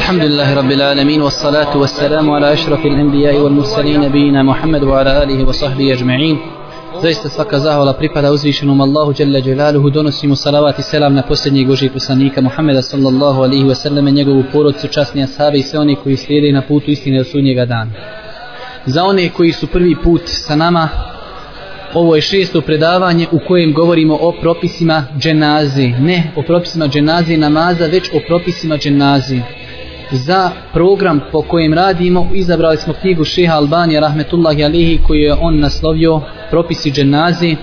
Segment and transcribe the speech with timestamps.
[0.00, 5.92] الحمد لله رب العالمين والصلاة والسلام على أشرف الأنبياء والمرسلين نبينا محمد وعلى آله وصحبه
[5.92, 6.38] أجمعين
[7.02, 11.92] Zaista svaka zahvala pripada uzvišenom Allahu Jalla Jalaluhu donosimo salavat i selam na posljednjeg Božih
[11.92, 16.62] poslanika Muhammeda sallallahu alihi wasallam njegovu porodcu, časni ashabi i sve oni koji slijede na
[16.62, 17.90] putu istine do sudnjega dana.
[18.86, 20.88] Za one koji su prvi put sa nama
[21.94, 25.88] Ovo je šesto predavanje u kojem govorimo o propisima dženazi.
[25.88, 29.40] Ne o propisima dženazi i namaza, već o propisima dženazi.
[30.11, 32.29] Za program po kojem radimo.
[32.33, 37.55] Izabrali smo knjigu Šeha Albanija rahmetullahi alihi koju je on naslovio propisi dženazi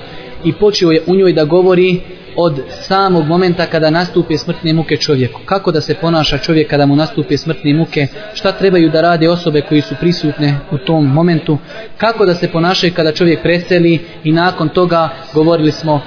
[0.45, 2.01] i počeo je u njoj da govori
[2.37, 5.41] od samog momenta kada nastupe smrtne muke čovjeku.
[5.45, 9.61] Kako da se ponaša čovjek kada mu nastupe smrtne muke, šta trebaju da rade osobe
[9.61, 11.59] koji su prisutne u tom momentu,
[11.97, 14.01] kako da se ponašaju kada čovjek preseli?
[14.25, 16.01] I nakon toga govorili smo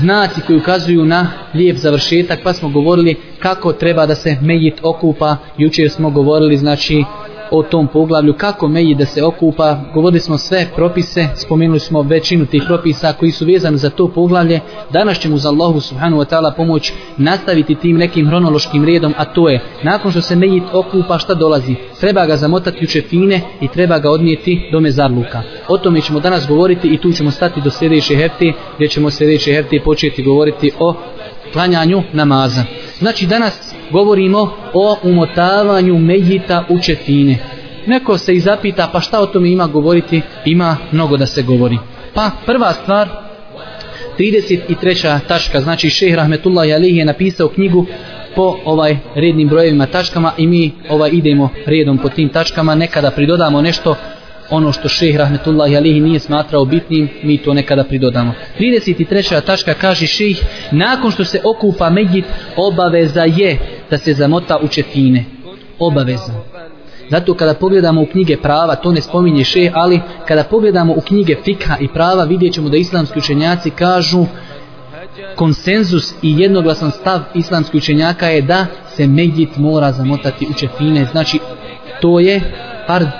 [0.00, 5.36] znaci koji ukazuju na lijep završetak, pa smo govorili kako treba da se mejit okupa,
[5.58, 7.04] jučer smo govorili znači
[7.50, 9.80] o tom poglavlju kako meji da se okupa.
[9.94, 14.60] Govorili smo sve propise, spomenuli smo većinu tih propisa koji su vezani za to poglavlje.
[14.92, 19.48] Danas ćemo za Allahu subhanahu wa ta'ala pomoć nastaviti tim nekim hronološkim redom, a to
[19.48, 21.74] je nakon što se mejit okupa šta dolazi?
[22.00, 25.42] Treba ga zamotati u čefine i treba ga odnijeti do mezarluka.
[25.68, 29.52] O tome ćemo danas govoriti i tu ćemo stati do sljedeće hefte gdje ćemo sljedeće
[29.52, 30.94] hefte početi govoriti o
[31.52, 32.64] klanjanju namaza.
[32.98, 37.38] Znači danas govorimo o umotavanju mejita u četine.
[37.86, 41.78] Neko se i zapita pa šta o tome ima govoriti, ima mnogo da se govori.
[42.14, 43.08] Pa prva stvar,
[44.18, 45.18] 33.
[45.28, 47.86] tačka, znači šehr Rahmetullah Jalih je napisao knjigu
[48.34, 53.62] po ovaj rednim brojevima tačkama i mi ovaj idemo redom po tim tačkama, nekada pridodamo
[53.62, 53.96] nešto
[54.50, 58.32] ono što šejh Rahmetullah alihi nije smatrao bitnim, mi to nekada pridodamo.
[58.58, 59.40] 33.
[59.40, 60.38] tačka kaže šejh,
[60.70, 62.24] nakon što se okupa medjit,
[62.56, 63.58] obaveza je
[63.90, 65.24] da se zamota u četine.
[65.78, 66.32] Obaveza.
[67.10, 71.36] Zato kada pogledamo u knjige prava, to ne spominje še, ali kada pogledamo u knjige
[71.44, 74.26] fikha i prava, vidjet ćemo da islamski učenjaci kažu
[75.36, 78.66] konsenzus i jednoglasan stav islamskih učenjaka je da
[78.96, 81.04] se medjit mora zamotati u čefine.
[81.12, 81.38] Znači,
[82.00, 82.40] to je
[82.86, 83.10] pardon,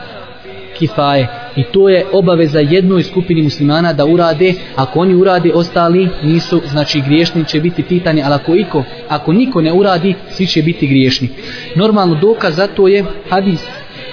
[0.80, 1.28] kifaje.
[1.56, 4.54] I to je obaveza jednoj skupini muslimana da urade.
[4.76, 9.60] Ako oni urade ostali nisu znači griješni će biti pitani ali ako iko ako niko
[9.60, 11.28] ne uradi svi će biti griješni.
[11.76, 13.60] Normalno dokaz za to je hadis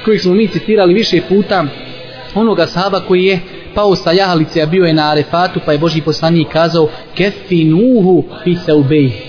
[0.05, 1.65] koji smo mi citirali više puta
[2.35, 3.39] onoga sahaba koji je
[3.75, 8.55] pao sa jahalice a bio je na arefatu pa je Boži poslanik kazao kefinuhu fi
[8.65, 9.26] seubejih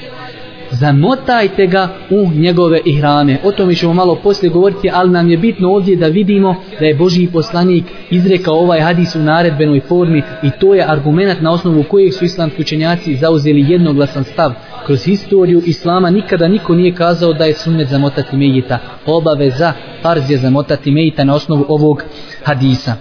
[0.70, 3.38] zamotajte ga u njegove ihrane.
[3.44, 6.94] O tome ćemo malo poslije govoriti, ali nam je bitno ovdje da vidimo da je
[6.94, 12.14] Božji poslanik izrekao ovaj hadis u naredbenoj formi i to je argument na osnovu kojeg
[12.14, 14.52] su islamski učenjaci zauzeli jednoglasan stav.
[14.86, 18.78] Kroz historiju islama nikada niko nije kazao da je sunnet zamotati mejita.
[19.06, 22.02] Obaveza farz je zamotati mejita na osnovu ovog
[22.44, 22.94] hadisa.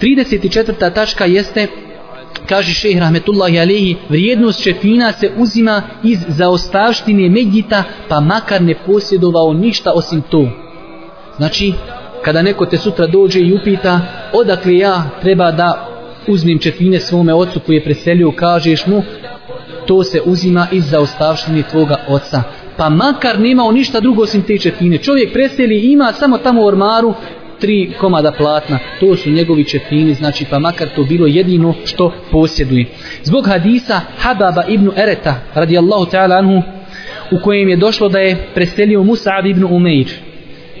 [0.00, 0.92] 34.
[0.94, 1.66] tačka jeste
[2.46, 9.52] kaže šejh rahmetullahi alejhi vrijednost čefina se uzima iz zaostavštine medjita pa makar ne posjedovao
[9.52, 10.48] ništa osim to.
[11.36, 11.72] Znači
[12.24, 14.00] kada neko te sutra dođe i upita
[14.32, 15.88] odakle ja treba da
[16.28, 18.32] uzmem čefine svome ocu koji je preselio?
[18.32, 19.02] Kažeš mu
[19.86, 22.42] to se uzima iz zaostavštine tvoga oca.
[22.76, 27.14] Pa makar nemao ništa drugo osim te čefine čovjek preseli ima samo tamo u ormaru
[27.60, 32.86] tri komada platna, to su njegovi čefini, znači pa makar to bilo jedino što posjeduje.
[33.22, 36.62] Zbog hadisa Hababa ibn Ereta, radijallahu ta'ala anhu,
[37.30, 40.08] u kojem je došlo da je preselio Musa'ab ibn Umeir.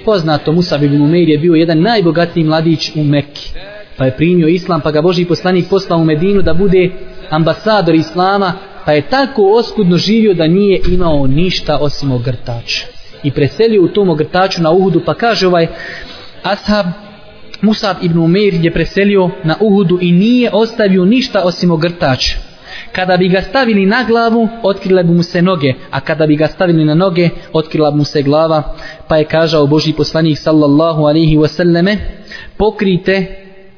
[0.04, 3.50] Poznato Musa'ab ibn Umeir je bio jedan najbogatiji mladić u Mekki.
[3.96, 6.90] Pa je primio islam, pa ga Boži poslanik poslao u Medinu da bude
[7.30, 8.52] ambasador islama,
[8.84, 12.86] pa je tako oskudno živio da nije imao ništa osim ogrtača.
[13.22, 15.66] I preselio u tom ogrtaču na Uhudu, pa kaže ovaj
[16.42, 16.86] ashab
[17.62, 22.34] Musab ibn Umeir je preselio na Uhudu i nije ostavio ništa osim ogrtač.
[22.92, 26.46] Kada bi ga stavili na glavu, otkrile bi mu se noge, a kada bi ga
[26.46, 28.62] stavili na noge, otkrila bi mu se glava,
[29.08, 31.96] pa je kažao Boži poslanik sallallahu alihi wasallame,
[32.56, 33.26] pokrite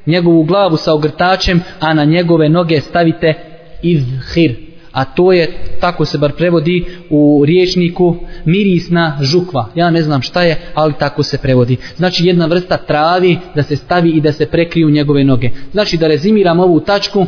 [0.05, 3.33] njegovu glavu sa ogrtačem, a na njegove noge stavite
[3.81, 4.55] izhir,
[4.91, 5.47] a to je,
[5.79, 8.15] tako se bar prevodi u riječniku,
[8.45, 9.69] mirisna žukva.
[9.75, 11.77] Ja ne znam šta je, ali tako se prevodi.
[11.97, 15.49] Znači jedna vrsta travi da se stavi i da se prekriju njegove noge.
[15.71, 17.25] Znači da rezimiram ovu tačku,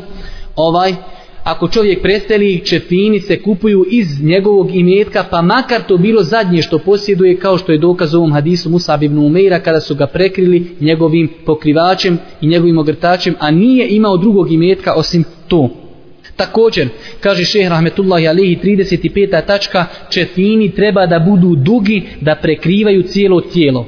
[0.56, 0.96] ovaj,
[1.44, 6.80] ako čovjek presteli, čefini se kupuju iz njegovog imetka, pa makar to bilo zadnje što
[6.80, 11.30] posjeduje, kao što je dokaz ovom hadisu Musab ibn Umeira, kada su ga prekrili njegovim
[11.46, 15.83] pokrivačem i njegovim ogrtačem, a nije imao drugog imetka osim to.
[16.36, 16.90] Također,
[17.20, 19.46] kaže šehr Rahmetullahi Alihi 35.
[19.46, 23.86] tačka, čefini treba da budu dugi da prekrivaju cijelo tijelo.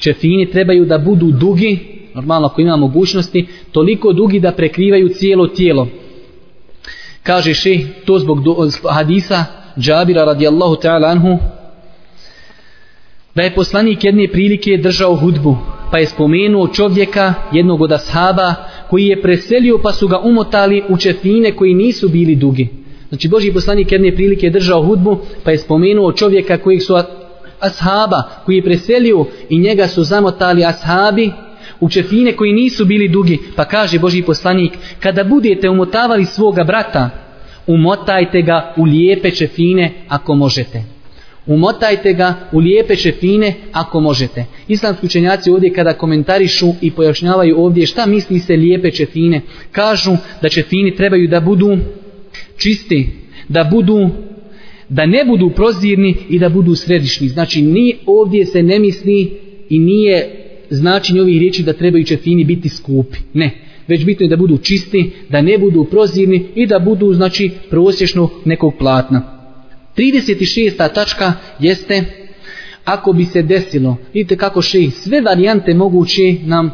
[0.00, 1.78] Čefini trebaju da budu dugi,
[2.14, 5.88] normalno ako ima mogućnosti, toliko dugi da prekrivaju cijelo tijelo.
[7.22, 8.38] Kaže šehr, to zbog
[8.90, 9.44] hadisa
[9.78, 11.38] Džabira radijallahu ta'ala anhu,
[13.34, 15.56] da je poslanik jedne prilike držao hudbu,
[15.90, 18.54] pa je spomenuo čovjeka, jednog od ashaba,
[18.90, 22.68] koji je preselio pa su ga umotali u čefine koji nisu bili dugi.
[23.08, 26.94] Znači Boži poslanik jedne prilike je držao hudbu pa je spomenuo čovjeka kojeg su
[27.60, 31.30] ashaba koji je preselio i njega su zamotali ashabi
[31.80, 33.38] u čefine koji nisu bili dugi.
[33.56, 37.10] Pa kaže Boži poslanik kada budete umotavali svoga brata
[37.66, 40.97] umotajte ga u lijepe čefine ako možete
[41.48, 44.44] umotajte ga u lijepe šefine ako možete.
[44.68, 49.40] Islamski učenjaci ovdje kada komentarišu i pojašnjavaju ovdje šta misli se lijepe čefine,
[49.72, 51.78] kažu da čefini trebaju da budu
[52.56, 53.08] čisti,
[53.48, 54.10] da budu
[54.88, 57.28] da ne budu prozirni i da budu središni.
[57.28, 59.32] Znači ni ovdje se ne misli
[59.68, 60.30] i nije
[60.70, 63.18] značenje ovih riječi da trebaju čefini biti skupi.
[63.34, 63.50] Ne,
[63.88, 68.28] već bitno je da budu čisti, da ne budu prozirni i da budu znači prosječno
[68.44, 69.37] nekog platna.
[69.98, 70.94] 36.
[70.94, 72.04] tačka jeste
[72.84, 76.70] ako bi se desilo, vidite kako še sve varijante moguće nam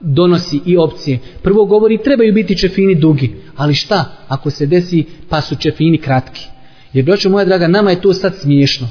[0.00, 1.18] donosi i opcije.
[1.42, 6.46] Prvo govori trebaju biti čefini dugi, ali šta ako se desi pa su čefini kratki?
[6.92, 8.88] Jer broću moja draga, nama je to sad smiješno.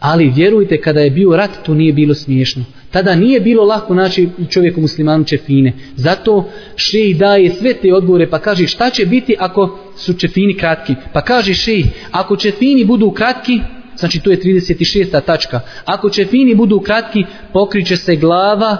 [0.00, 2.64] Ali vjerujte, kada je bio rat, to nije bilo smiješno.
[2.94, 5.72] Tada nije bilo lako naći čovjeku muslimanu čefine.
[5.96, 6.44] Zato
[6.76, 10.94] šej daje sve te odgovore pa kaže šta će biti ako su čefini kratki.
[11.12, 13.60] Pa kaže šej, ako čefini budu kratki,
[13.96, 15.20] znači to je 36.
[15.20, 18.76] tačka, ako čefini budu kratki, pokriće se glava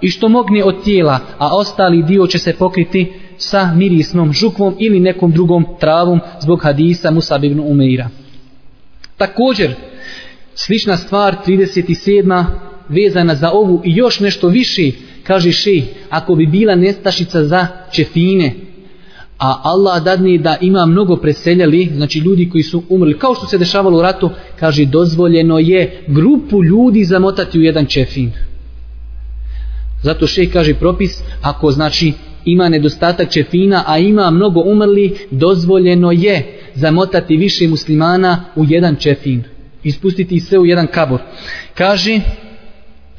[0.00, 5.00] i što mogne od tijela, a ostali dio će se pokriti sa mirisnom žukvom ili
[5.00, 8.08] nekom drugom travom zbog hadisa Musab ibn Umeira.
[9.16, 9.74] Također,
[10.54, 14.90] Slična stvar, 37 vezana za ovu i još nešto više,
[15.22, 18.54] kaže šejh, ako bi bila nestašica za čefine,
[19.38, 23.58] a Allah dadne da ima mnogo preseljali, znači ljudi koji su umrli, kao što se
[23.58, 28.32] dešavalo u ratu, kaže, dozvoljeno je grupu ljudi zamotati u jedan čefin.
[30.02, 32.12] Zato šejh kaže propis, ako znači
[32.44, 39.44] ima nedostatak čefina, a ima mnogo umrli, dozvoljeno je zamotati više muslimana u jedan čefin
[39.84, 41.20] ispustiti sve u jedan kabor.
[41.74, 42.20] Kaže,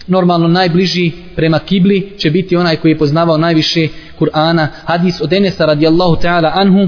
[0.08, 3.88] normalno najbliži prema kibli će biti onaj koji je poznavao najviše
[4.20, 4.68] Kur'ana.
[4.86, 6.88] Hadis od Enesa radijallahu ta'ala anhu,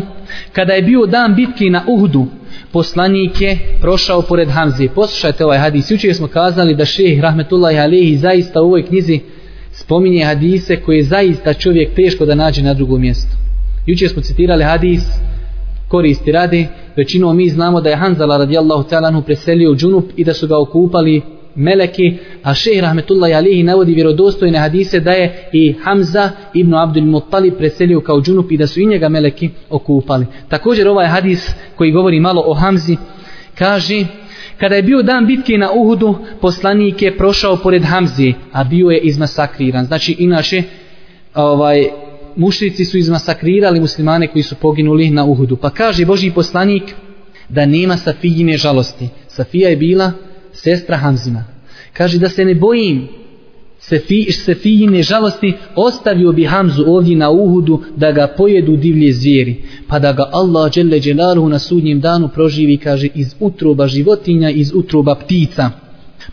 [0.52, 2.26] kada je bio dan bitke na Uhudu,
[2.72, 4.88] poslanik je prošao pored Hamze.
[4.96, 5.92] Poslušajte ovaj hadis.
[5.92, 9.20] Jučer smo kazali da šeh rahmetullahi alihi zaista u ovoj knjizi
[9.72, 13.38] spominje hadise koje je zaista čovjek teško da nađe na drugom mjestu.
[13.86, 15.02] Jučer smo citirali hadis
[15.88, 20.34] koristi radi, većinom mi znamo da je Hanzala radijallahu ta'ala preselio u džunup i da
[20.34, 21.22] su ga okupali
[21.58, 27.54] meleki, a šehr rahmetullahi alihi navodi vjerodostojne hadise da je i Hamza ibn Abdul Muttalib
[27.58, 30.26] preselio kao džunup i da su i njega meleki okupali.
[30.50, 32.98] Također ovaj hadis koji govori malo o Hamzi,
[33.56, 34.06] kaže
[34.60, 39.00] Kada je bio dan bitke na Uhudu, poslanik je prošao pored Hamzi, a bio je
[39.00, 39.86] izmasakriran.
[39.86, 40.64] Znači, inače,
[41.36, 41.88] ovaj,
[42.36, 45.56] mušrici su izmasakrirali muslimane koji su poginuli na Uhudu.
[45.56, 46.84] Pa kaže Boži poslanik
[47.50, 49.10] da nema Safijine žalosti.
[49.28, 50.12] Safija je bila
[50.64, 51.44] sestra Hamzina.
[51.94, 53.08] Kaže da se ne bojim
[54.32, 59.64] Sefijine žalosti, ostavio bi Hamzu ovdje na Uhudu da ga pojedu divlje zvijeri.
[59.88, 64.72] Pa da ga Allah dželle dželaluhu na sudnjem danu proživi, kaže, iz utroba životinja, iz
[64.76, 65.72] utroba ptica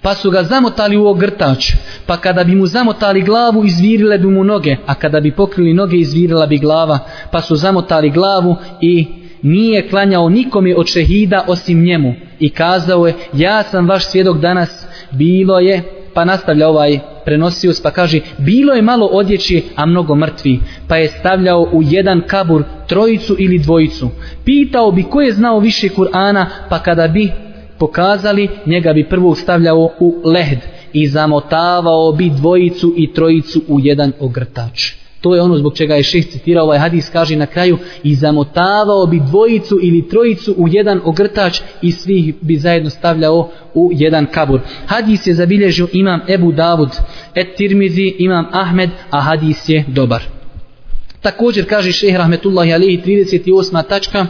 [0.03, 1.73] pa su ga zamotali u ogrtač,
[2.07, 5.97] pa kada bi mu zamotali glavu, izvirile bi mu noge, a kada bi pokrili noge,
[5.97, 6.99] izvirila bi glava,
[7.31, 9.07] pa su zamotali glavu i
[9.45, 12.15] nije klanjao nikome od šehida osim njemu.
[12.41, 15.83] I kazao je, ja sam vaš svjedok danas, bilo je,
[16.15, 21.09] pa nastavlja ovaj prenosius, pa kaže, bilo je malo odjeći, a mnogo mrtvi, pa je
[21.09, 24.11] stavljao u jedan kabur trojicu ili dvojicu.
[24.45, 27.33] Pitao bi ko je znao više Kur'ana, pa kada bi
[27.79, 30.59] pokazali, njega bi prvo stavljao u lehd
[30.93, 35.04] i zamotavao bi dvojicu i trojicu u jedan ogrtač.
[35.25, 39.07] To je ono zbog čega je šest citirao ovaj hadis, kaže na kraju, i zamotavao
[39.07, 44.61] bi dvojicu ili trojicu u jedan ogrtač i svih bi zajedno stavljao u jedan kabur.
[44.87, 46.89] Hadis je zabilježio imam Ebu Davud,
[47.35, 50.23] et Tirmizi, imam Ahmed, a hadis je dobar.
[51.21, 53.89] Također kaže šehr Rahmetullahi Alehi 38.
[53.89, 54.27] tačka,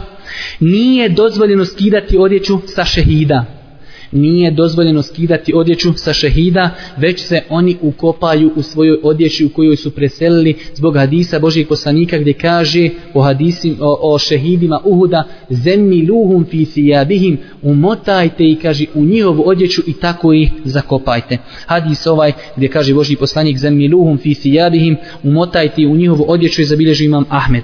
[0.59, 3.64] nije dozvoljeno skidati odjeću sa šehida
[4.11, 9.75] nije dozvoljeno skidati odjeću sa šehida, već se oni ukopaju u svojoj odjeći u kojoj
[9.75, 16.07] su preselili zbog hadisa Božijeg poslanika gdje kaže o, hadisim, o, o šehidima Uhuda zemmi
[16.07, 21.37] luhum fi sijabihim umotajte i kaže u njihovu odjeću i tako ih zakopajte.
[21.65, 26.65] Hadis ovaj gdje kaže Božji poslanik zemmi luhum fi sijabihim umotajte u njihovu odjeću i
[26.65, 27.63] zabilježi imam Ahmed.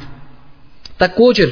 [0.97, 1.49] Također,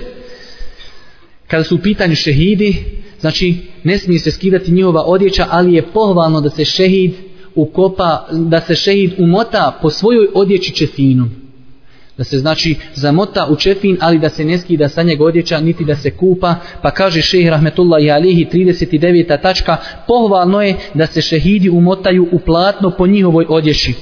[1.47, 2.85] kada su u pitanju šehidi,
[3.19, 7.13] znači ne smije se skidati njihova odjeća, ali je pohvalno da se šehid
[7.55, 11.29] ukopa, da se šehid umota po svojoj odjeći čefinom.
[12.17, 15.85] Da se znači zamota u čefin, ali da se ne skida sa njeg odjeća, niti
[15.85, 16.55] da se kupa.
[16.81, 19.41] Pa kaže šehih rahmetullahi alihi 39.
[19.41, 23.93] tačka, pohvalno je da se šehidi umotaju u platno po njihovoj odjeći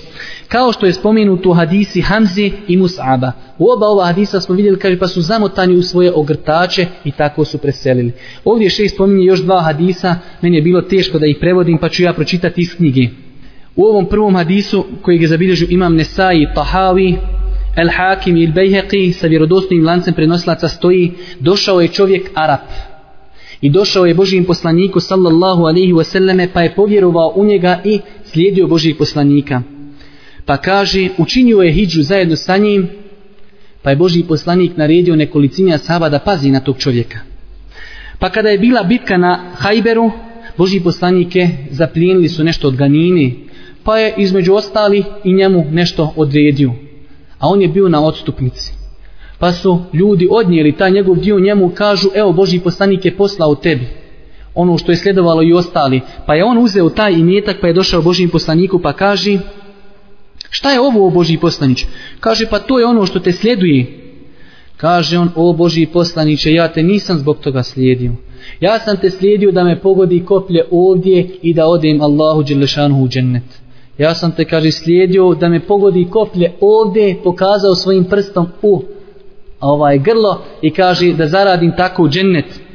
[0.48, 3.32] kao što je spomenuto u hadisi Hamzi i Mus'aba.
[3.60, 7.46] U oba ova hadisa smo vidjeli, kaže, pa su zamotani u svoje ogrtače i tako
[7.46, 8.12] su preselili.
[8.46, 12.04] Ovdje še spominje još dva hadisa, meni je bilo teško da ih prevodim, pa ću
[12.04, 13.10] ja pročitati iz knjige.
[13.76, 17.16] U ovom prvom hadisu, kojeg je zabilježio imam Nesai, Tahavi,
[17.76, 22.60] El Hakim i Bejheqi, sa vjerodostojnim lancem prenosilaca stoji, došao je čovjek Arab.
[23.62, 28.68] I došao je Božijim poslaniku sallallahu alaihi wasallame pa je povjerovao u njega i slijedio
[28.68, 29.62] Božijeg poslanika
[30.48, 32.90] pa kaže učinio je hijđu zajedno sa njim
[33.84, 37.20] pa je Boži poslanik naredio nekolicini ashaba da pazi na tog čovjeka.
[38.20, 40.12] Pa kada je bila bitka na Hajberu
[40.58, 43.48] Boži poslanike zaplijenili su nešto od ganini
[43.84, 46.74] pa je između ostali i njemu nešto odredio
[47.40, 48.74] a on je bio na odstupnici.
[49.40, 53.88] Pa su ljudi odnijeli taj njegov dio njemu kažu evo Boži poslanik je poslao tebi.
[54.56, 58.02] Ono što je sledovalo i ostali pa je on uzeo taj imetak pa je došao
[58.02, 59.40] Božim poslaniku pa kaže
[60.58, 61.86] Šta je ovo o Boži poslanić?
[62.20, 63.86] Kaže pa to je ono što te slijeduje.
[64.78, 68.12] Kaže on o Boži poslaniće ja te nisam zbog toga slijedio.
[68.60, 73.08] Ja sam te slijedio da me pogodi koplje ovdje i da odem Allahu Đelešanu u
[73.08, 73.44] džennet.
[73.98, 78.84] Ja sam te kaže slijedio da me pogodi koplje ovdje pokazao svojim prstom u
[79.60, 82.67] ovaj grlo i kaže da zaradim tako u džennet.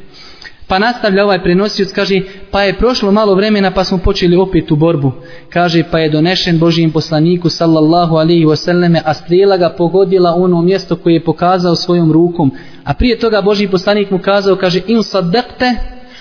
[0.67, 4.77] Pa nastavlja ovaj prenosioc, kaže, pa je prošlo malo vremena pa smo počeli opet u
[4.77, 5.13] borbu.
[5.49, 10.63] Kaže, pa je donešen Božijem poslaniku sallallahu alaihi wasallame, a strela ga pogodila u ono
[10.63, 12.53] mjesto koje je pokazao svojom rukom.
[12.85, 15.75] A prije toga Božiji poslanik mu kazao, kaže, in sadakte,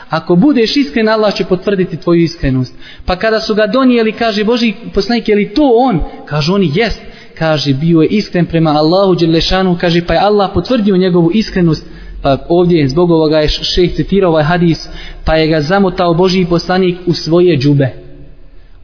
[0.10, 2.76] ako budeš iskren, Allah će potvrditi tvoju iskrenost.
[3.06, 6.00] Pa kada su ga donijeli, kaže Boži poslanik, je li to on?
[6.26, 7.02] Kaže, oni jest.
[7.38, 11.86] Kaže, bio je iskren prema Allahu Đelešanu, kaže, pa je Allah potvrdio njegovu iskrenost
[12.22, 14.90] pa ovdje zbog ovoga je šeh citirao ovaj hadis
[15.26, 18.02] pa je ga zamotao Božiji poslanik u svoje džube.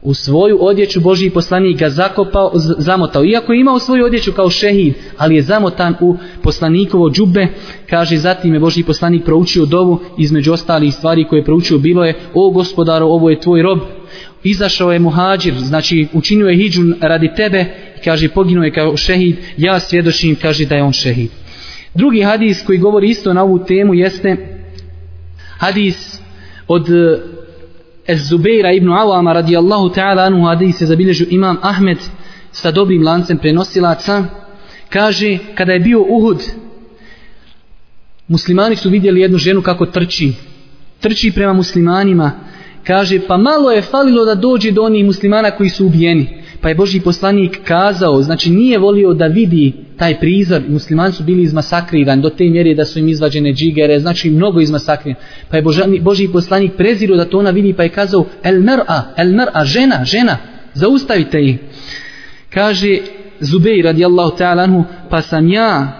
[0.02, 3.24] U svoju odjeću Božiji poslanik ga zakopao, zamotao.
[3.24, 7.46] Iako je imao svoju odjeću kao šehid ali je zamotan u poslanikovo džube.
[7.90, 12.14] Kaže zatim je Božiji poslanik proučio dovu između ostalih stvari koje je proučio bilo je
[12.34, 13.78] o gospodaru ovo je tvoj rob.
[14.44, 17.64] Izašao je muhađir znači učinio je hijđu radi tebe
[18.04, 19.36] kaže poginuo je kao šehid.
[19.56, 21.30] Ja svjedočim kaže da je on šehid.
[21.94, 24.36] Drugi hadis koji govori isto na ovu temu jeste
[25.58, 26.20] hadis
[26.68, 26.88] od
[28.06, 31.98] Ez-Zubeira ibn Awama radijallahu ta'ala anhu hadis je zabilježio imam Ahmed
[32.52, 34.24] sa dobrim lancem prenosilaca.
[34.88, 36.42] Kaže kada je bio Uhud
[38.28, 40.32] muslimani su vidjeli jednu ženu kako trči.
[41.00, 42.32] Trči prema muslimanima.
[42.86, 46.74] Kaže pa malo je falilo da dođe do onih muslimana koji su ubijeni pa je
[46.74, 52.30] Boži poslanik kazao, znači nije volio da vidi taj prizor, muslimani su bili izmasakrirani do
[52.30, 56.72] te mjere da su im izvađene džigere, znači mnogo izmasakrirani, pa je Boži, Boži poslanik
[56.76, 60.36] prezirao da to ona vidi, pa je kazao, el mer'a, el mer'a, žena, žena,
[60.74, 61.58] zaustavite ih.
[62.50, 62.98] Kaže
[63.40, 65.92] Zubej radijallahu ta'ala anhu, pa sam ja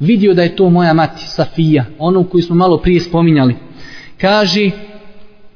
[0.00, 3.54] vidio da je to moja mati, Safija, onu koju smo malo prije spominjali.
[4.20, 4.70] Kaže,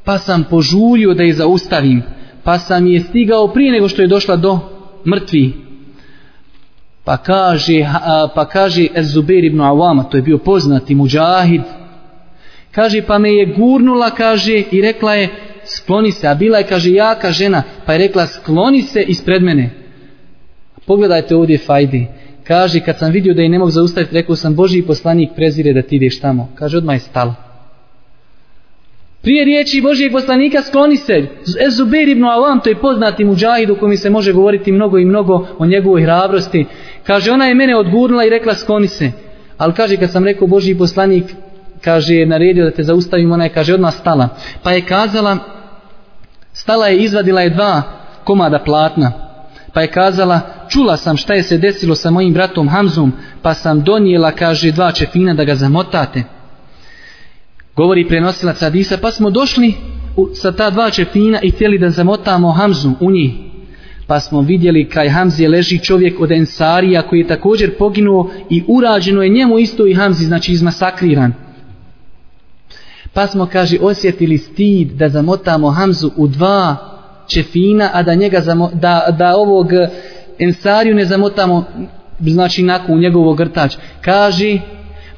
[0.04, 2.02] pa sam požurio da je zaustavim,
[2.48, 4.58] pa sam je stigao prije nego što je došla do
[5.06, 5.52] mrtvi.
[7.04, 7.86] Pa kaže,
[8.34, 11.60] pa kaže Zubair ibn Awama, to je bio poznati muđahid,
[12.70, 15.28] kaže pa me je gurnula, kaže i rekla je
[15.64, 19.70] skloni se, a bila je kaže jaka žena, pa je rekla skloni se ispred mene.
[20.86, 22.06] Pogledajte ovdje fajdi.
[22.44, 25.82] Kaže, kad sam vidio da je ne mogu zaustaviti, rekao sam, Boži poslanik prezire da
[25.82, 26.48] ti ideš tamo.
[26.54, 27.47] Kaže, odmah je stala.
[29.28, 31.26] Prije riječi Božijeg poslanika skloni se.
[31.70, 35.46] Zubair ibn Alam, to je poznati muđahid u kojem se može govoriti mnogo i mnogo
[35.58, 36.66] o njegovoj hrabrosti.
[37.06, 39.12] Kaže, ona je mene odgurnula i rekla skloni se.
[39.58, 41.24] Ali kaže, kad sam rekao Božiji poslanik,
[41.84, 44.28] kaže, je naredio da te zaustavim, ona je, kaže, odmah stala.
[44.62, 45.36] Pa je kazala,
[46.52, 47.82] stala je, izvadila je dva
[48.24, 49.12] komada platna.
[49.72, 53.82] Pa je kazala, čula sam šta je se desilo sa mojim bratom Hamzom, pa sam
[53.84, 56.37] donijela, kaže, dva čefina da ga zamotate
[57.78, 59.74] govori prenosilac Hadisa, pa smo došli
[60.16, 63.32] u, sa ta dva čefina i htjeli da zamotamo Hamzu u njih.
[64.06, 69.22] Pa smo vidjeli kaj Hamzi leži čovjek od Ensarija koji je također poginuo i urađeno
[69.22, 71.32] je njemu isto i Hamzi, znači izmasakriran.
[73.12, 76.76] Pa smo, kaže, osjetili stid da zamotamo Hamzu u dva
[77.26, 79.66] čefina, a da njega zamo, da, da ovog
[80.38, 81.64] Ensariju ne zamotamo,
[82.20, 83.76] znači nakon u njegovog grtač.
[84.00, 84.58] Kaže,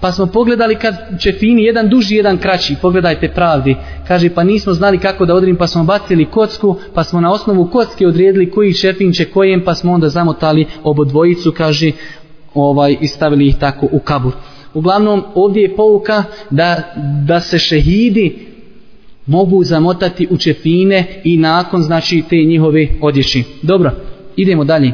[0.00, 3.76] pa smo pogledali kad čefini, jedan duži, jedan kraći, pogledajte pravdi.
[4.08, 7.66] Kaže, pa nismo znali kako da odrim, pa smo bacili kocku, pa smo na osnovu
[7.66, 11.92] kocke odredili koji čefin će kojem, pa smo onda zamotali obodvojicu, kaže,
[12.54, 14.32] ovaj, i stavili ih tako u kabur.
[14.74, 16.82] Uglavnom, ovdje je pouka da,
[17.26, 18.46] da se šehidi
[19.26, 23.44] mogu zamotati u čefine i nakon, znači, te njihove odjeći.
[23.62, 23.90] Dobro,
[24.36, 24.92] idemo dalje.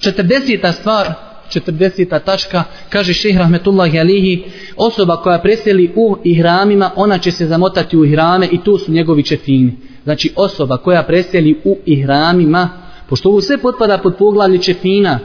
[0.00, 0.72] 40.
[0.72, 2.20] stvar, 40.
[2.24, 4.44] tačka, kaže šehr Rahmetullahi Alihi,
[4.76, 9.22] osoba koja preseli u ihramima, ona će se zamotati u ihrame i tu su njegovi
[9.22, 9.76] čefini.
[10.04, 12.68] Znači osoba koja preseli u ihramima,
[13.08, 15.18] pošto ovo sve potpada pod poglavlje čefina,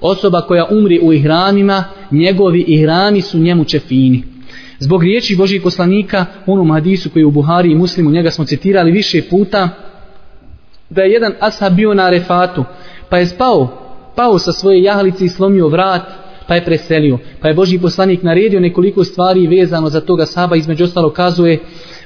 [0.00, 4.24] osoba koja umri u ihramima, njegovi ihrami su njemu čefini.
[4.78, 8.92] Zbog riječi Božih poslanika, onom hadisu koji je u Buhari i Muslimu, njega smo citirali
[8.92, 9.68] više puta,
[10.90, 12.64] da je jedan ashab bio na refatu,
[13.08, 13.79] pa je spao
[14.15, 16.01] pao sa svoje jahalice i slomio vrat,
[16.47, 17.17] pa je preselio.
[17.41, 21.59] Pa je Boži poslanik naredio nekoliko stvari vezano za toga saba, između ostalo kazuje,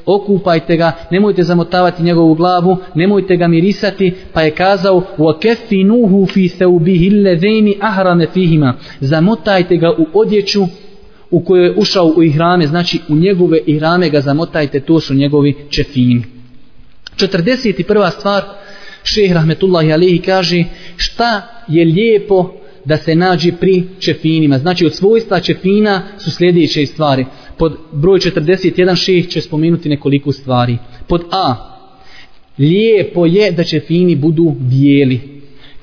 [0.05, 7.07] okupajte ga, nemojte zamotavati njegovu glavu, nemojte ga mirisati, pa je kazao, وَكَفِنُوهُ فِي سَوْبِهِ
[7.07, 10.65] الَّذَيْنِ أَهْرَمَ فِيهِمَا Zamotajte ga u odjeću
[11.31, 15.55] u kojoj je ušao u ihrame, znači u njegove ihrame ga zamotajte, to su njegovi
[15.69, 16.23] čefini.
[17.17, 18.11] 41.
[18.11, 18.43] stvar,
[19.04, 20.64] šeh rahmetullahi alihi kaže
[20.96, 22.52] šta je lijepo
[22.84, 24.58] da se nađe pri čefinima.
[24.58, 27.26] Znači od svojstva čefina su sljedeće stvari.
[27.58, 30.78] Pod broj 41 šeh će spomenuti nekoliko stvari.
[31.08, 31.54] Pod A.
[32.58, 35.33] Lijepo je da čefini budu bijeli.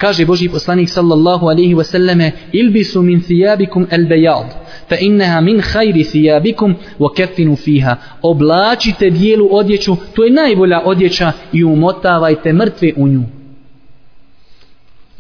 [0.02, 4.48] Kaže Boži poslanik sallallahu alaihi wasallame ilbisu min thijabikum el bejad
[4.90, 7.96] fa innaha min khayri thijabikum wa kaffinu fiha.
[8.22, 13.41] Oblačite bijelu odjeću to je najbolja odjeća i umotavajte mrtve u nju.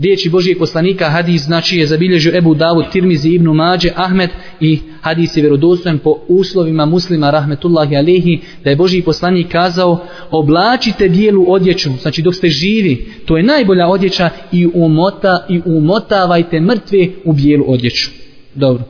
[0.01, 5.37] Riječi Božijeg poslanika hadis znači je zabilježio Ebu Davud, Tirmizi, Ibnu Mađe, Ahmed i hadis
[5.37, 11.89] je vjerodostojen po uslovima muslima rahmetullahi alihi da je Božiji poslanik kazao oblačite bijelu odjeću,
[12.01, 17.65] znači dok ste živi, to je najbolja odjeća i, umota, i umotavajte mrtve u bijelu
[17.67, 18.09] odjeću.
[18.55, 18.83] Dobro.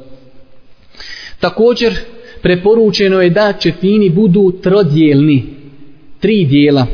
[1.40, 1.94] Također
[2.42, 5.44] preporučeno je da čefini budu trodjelni,
[6.20, 6.88] tri dijela.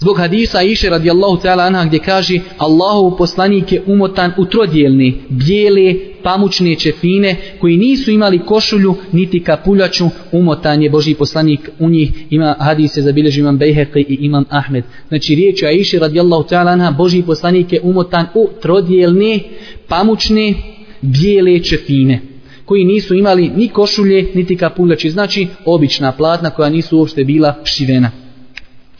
[0.00, 5.94] Zbog hadisa Iše radijallahu ta'ala anha gdje kaže Allahov poslanik je umotan u trodjelne, bijele,
[6.22, 12.56] pamučne čefine koji nisu imali košulju niti kapuljaču umotan je Boži poslanik u njih ima
[12.58, 14.84] hadise zabilježi imam Bejheqi i imam Ahmed.
[15.08, 19.40] Znači riječ je Iše radijallahu ta'ala anha Boži poslanik je umotan u trodjelne,
[19.88, 20.54] pamučne,
[21.00, 22.20] bijele čefine
[22.64, 28.10] koji nisu imali ni košulje niti kapuljači, znači obična platna koja nisu uopšte bila šivena.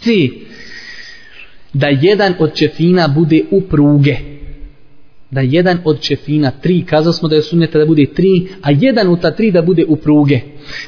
[0.01, 0.11] C
[1.73, 4.17] da jedan od čefina bude u pruge.
[5.31, 9.09] Da jedan od čefina, tri, kazali smo da je sunneta da bude tri, a jedan
[9.09, 10.41] od ta tri da bude u pruge.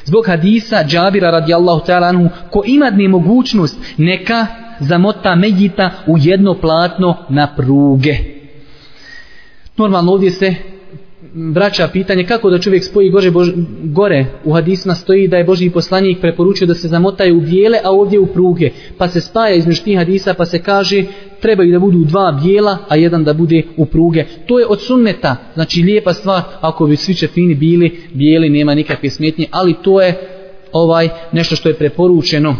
[0.05, 4.47] Zbog hadisa Džabira radijallahu ta'ala anhu, ko ima dne mogućnost, neka
[4.79, 8.15] zamota medjita u jedno platno na pruge.
[9.77, 10.72] Normalno ovdje se
[11.33, 13.49] braća pitanje kako da čovjek spoji gore, bož,
[13.83, 17.91] gore u hadisma stoji da je Boži poslanik preporučio da se zamotaju u bijele, a
[17.91, 18.69] ovdje u pruge.
[18.97, 21.03] Pa se spaja između tih hadisa pa se kaže
[21.41, 24.25] trebaju da budu dva bijela, a jedan da bude u pruge.
[24.45, 29.09] To je od sunneta, znači lijepa stvar, ako bi svi čefini bili bijeli, nema nikakve
[29.09, 30.15] smetnje, ali to je
[30.71, 32.55] ovaj nešto što je preporučeno.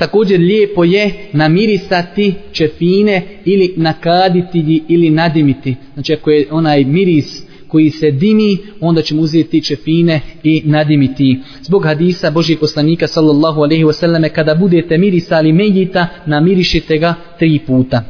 [0.00, 5.76] Također lijepo je namirisati čefine ili nakaditi ili nadimiti.
[5.94, 11.40] Znači ako je onaj miris koji se dimi, onda ćemo uzeti čefine i nadimiti.
[11.62, 18.04] Zbog hadisa Božih poslanika sallallahu alaihi wasallam kada budete mirisali medjita, namirišite ga tri puta.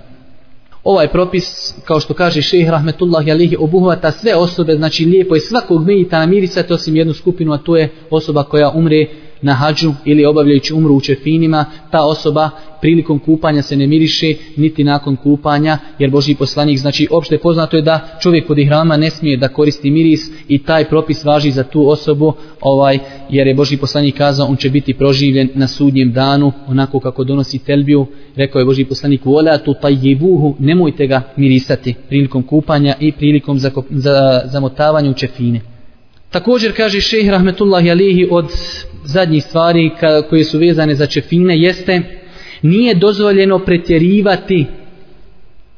[0.85, 5.87] Ovaj propis, kao što kaže šejh rahmetullahi alihi, obuhvata sve osobe, znači lijepo je svakog
[5.87, 9.07] medjita namirisati osim jednu skupinu, a to je osoba koja umre
[9.43, 12.51] na hađu ili obavljajući umru u čefinima, ta osoba
[12.81, 17.83] prilikom kupanja se ne miriše niti nakon kupanja, jer Boži poslanik, znači opšte poznato je
[17.83, 21.89] da čovjek kod ihrama ne smije da koristi miris i taj propis važi za tu
[21.89, 22.99] osobu, ovaj
[23.31, 27.59] jer je Boži poslanik kazao on će biti proživljen na sudnjem danu, onako kako donosi
[27.59, 33.59] telbiju, rekao je Boži poslanik vola tu tajibuhu, nemojte ga mirisati prilikom kupanja i prilikom
[33.59, 35.70] za, za zamotavanja u čefine.
[36.31, 38.53] Također kaže šejh rahmetullahi alihi od
[39.05, 39.91] zadnjih stvari
[40.31, 42.03] koje su vezane za čefine jeste
[42.63, 44.67] nije dozvoljeno pretjerivati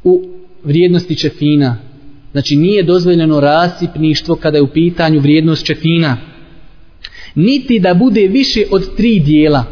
[0.04, 0.28] u
[0.64, 1.76] vrijednosti čefina.
[2.32, 6.16] Znači nije dozvoljeno rasipništvo kada je u pitanju vrijednost čefina.
[7.34, 9.64] Niti da bude više od tri dijela.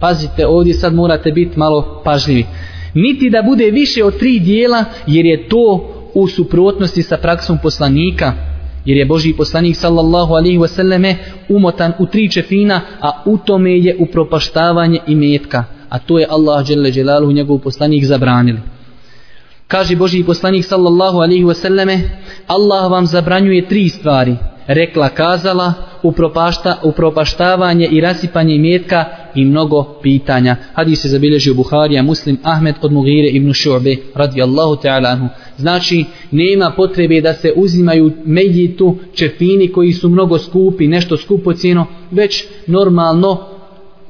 [0.00, 2.46] Pazite, ovdje sad morate biti malo pažljivi.
[2.94, 8.47] Niti da bude više od tri dijela jer je to u suprotnosti sa praksom poslanika.
[8.84, 11.14] Jer je Boži poslanik sallallahu alaihi wasallame
[11.48, 15.64] umotan u tri čefina, a u tome je upropaštavanje i metka.
[15.88, 18.58] A to je Allah dželle dželaluhu njegov poslanik zabranili.
[19.66, 22.00] Kaže Boži poslanik sallallahu alaihi wasallame
[22.46, 24.36] Allah vam zabranjuje tri stvari.
[24.68, 29.04] Rekla, kazala, upropašta, upropaštavanje i rasipanje imetka
[29.34, 30.56] i mnogo pitanja.
[30.74, 35.28] Hadis se zabilježio Buharija, Muslim, Ahmed od Mugire ibn Šu'be, radijallahu ta'ala anhu.
[35.56, 41.86] Znači, nema potrebe da se uzimaju medjitu, čefini koji su mnogo skupi, nešto skupo cijeno,
[42.10, 43.46] već normalno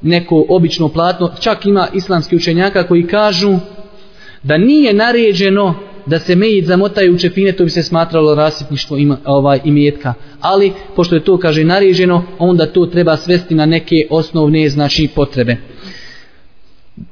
[0.03, 1.31] neko obično platno.
[1.41, 3.57] Čak ima islamski učenjaka koji kažu
[4.43, 5.75] da nije naređeno
[6.09, 10.15] da se mejit zamotaju u čepine, to bi se smatralo rasipništvo ima, ovaj, imetka.
[10.41, 15.57] Ali, pošto je to, kaže, nariženo, onda to treba svesti na neke osnovne, znači, potrebe.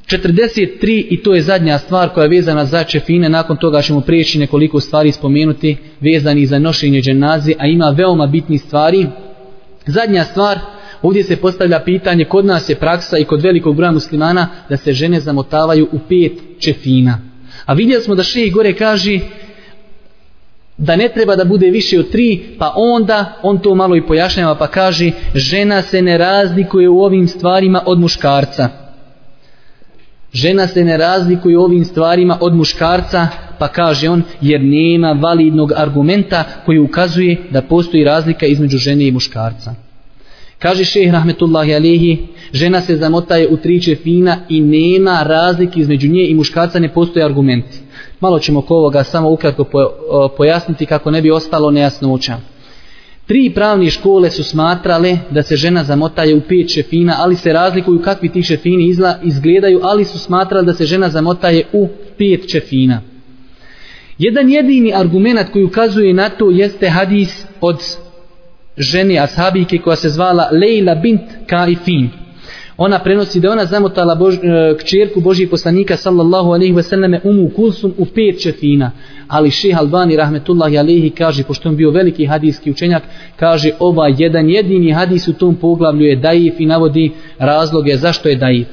[0.07, 4.39] 43 i to je zadnja stvar koja je vezana za čefine, nakon toga ćemo prijeći
[4.39, 9.07] nekoliko stvari spomenuti vezani za nošenje dženazi, a ima veoma bitni stvari.
[9.87, 10.59] Zadnja stvar,
[11.03, 14.93] ovdje se postavlja pitanje, kod nas je praksa i kod velikog broja muslimana da se
[14.93, 17.26] žene zamotavaju u pet čefina.
[17.67, 19.21] A vidjeli smo da šeji gore kaže
[20.79, 24.55] da ne treba da bude više od tri, pa onda on to malo i pojašnjava
[24.55, 28.69] pa kaže žena se ne razlikuje u ovim stvarima od muškarca.
[30.33, 35.73] Žena se ne razlikuje u ovim stvarima od muškarca, pa kaže on, jer nema validnog
[35.77, 39.86] argumenta koji ukazuje da postoji razlika između žene i muškarca.
[40.59, 42.19] Kaže šeheh rahmetullahi alihi,
[42.53, 47.25] žena se zamotaje u tri čefina i nema razlike između nje i muškarca, ne postoje
[47.25, 47.79] argumenti.
[48.21, 49.65] Malo ćemo oko ovoga samo ukratko
[50.37, 52.37] pojasniti kako ne bi ostalo nejasnoća.
[53.27, 58.03] Tri pravne škole su smatrale da se žena zamotaje u pet šefina, ali se razlikuju
[58.03, 61.89] kakvi ti šefini izla, izgledaju, ali su smatrali da se žena zamotaje u
[62.19, 63.03] pet šefina.
[64.19, 67.83] Jedan jedini argument koji ukazuje na to jeste hadis od
[68.79, 72.09] ženi ashabike koja se zvala Leila bint Kaifin.
[72.79, 74.39] Ona prenosi da ona zamotala Bož, e,
[74.79, 78.91] kćerku Božih poslanika sallallahu alaihi ve selleme umu kulsum u pet četina.
[79.29, 83.03] Ali Šejh Albani rahmetullahi alaihi kaže, pošto on bio veliki hadijski učenjak,
[83.37, 88.37] kaže ova jedan jedini hadis u tom poglavlju je daif i navodi razloge zašto je
[88.37, 88.67] daif.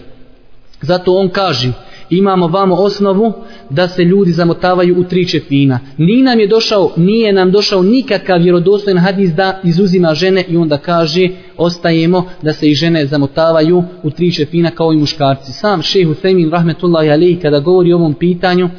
[0.81, 1.71] Zato on kaže,
[2.09, 3.33] imamo vamo osnovu
[3.69, 5.79] da se ljudi zamotavaju u tri čefina.
[5.97, 10.77] Ni nam je došao, nije nam došao nikakav vjerodostojen hadis da izuzima žene i onda
[10.77, 15.51] kaže ostajemo da se i žene zamotavaju u tri čefina kao i muškarci.
[15.51, 18.69] Sam šeh Husemin rahmetullahi alihi kada govori o ovom pitanju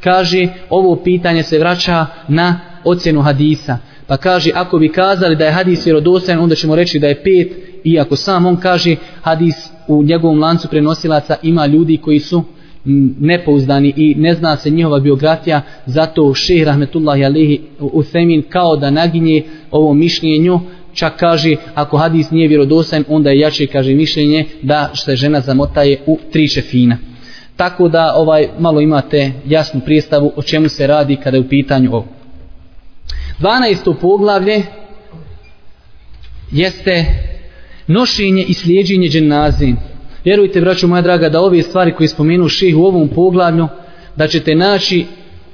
[0.00, 3.78] kaže ovo pitanje se vraća na ocjenu hadisa.
[4.06, 7.52] Pa kaže ako bi kazali da je hadis vjerodostojen onda ćemo reći da je pet
[7.84, 9.54] iako sam on kaže hadis
[9.88, 12.42] u njegovom lancu prenosilaca ima ljudi koji su
[13.20, 18.02] nepouzdani i ne zna se njihova biografija, zato šehr rahmetullahi alihi u
[18.48, 20.60] kao da naginje ovo mišljenju,
[20.94, 25.98] čak kaže ako hadis nije vjerodosan, onda je jače kaže mišljenje da se žena zamotaje
[26.06, 26.98] u tri šefina.
[27.56, 31.90] Tako da ovaj malo imate jasnu pristavu o čemu se radi kada je u pitanju
[31.92, 32.06] ovo.
[33.40, 33.94] 12.
[34.00, 34.62] poglavlje
[36.52, 37.04] jeste
[37.86, 39.91] nošenje i slijeđenje dženazije.
[40.24, 43.68] Vjerujte, braćo moja draga, da ove stvari koje spomenu ših u ovom poglavlju,
[44.16, 45.06] da ćete naći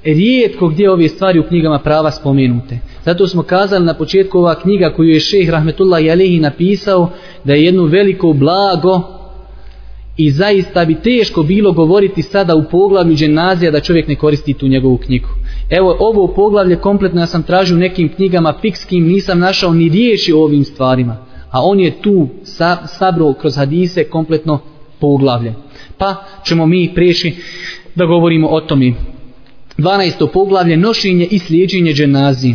[0.05, 2.79] rijetko gdje ove stvari u knjigama prava spomenute.
[3.05, 7.11] Zato smo kazali na početku ova knjiga koju je šeh Rahmetullah Jalehi napisao,
[7.45, 9.03] da je jedno veliko blago
[10.17, 14.69] i zaista bi teško bilo govoriti sada u poglavlju dženazija da čovjek ne koristi tu
[14.69, 15.29] njegovu knjigu.
[15.71, 20.33] Evo, ovo poglavlje kompletno ja sam tražio u nekim knjigama fikskim, nisam našao ni riječi
[20.33, 22.29] o ovim stvarima a on je tu
[22.87, 24.59] sabro kroz hadise kompletno
[25.01, 25.55] poglavlje.
[25.99, 27.37] Pa ćemo mi prijeći
[27.95, 28.93] da govorimo o tome.
[29.79, 30.29] 12.
[30.33, 32.55] poglavlje nošenje i slijeđenje dženazi.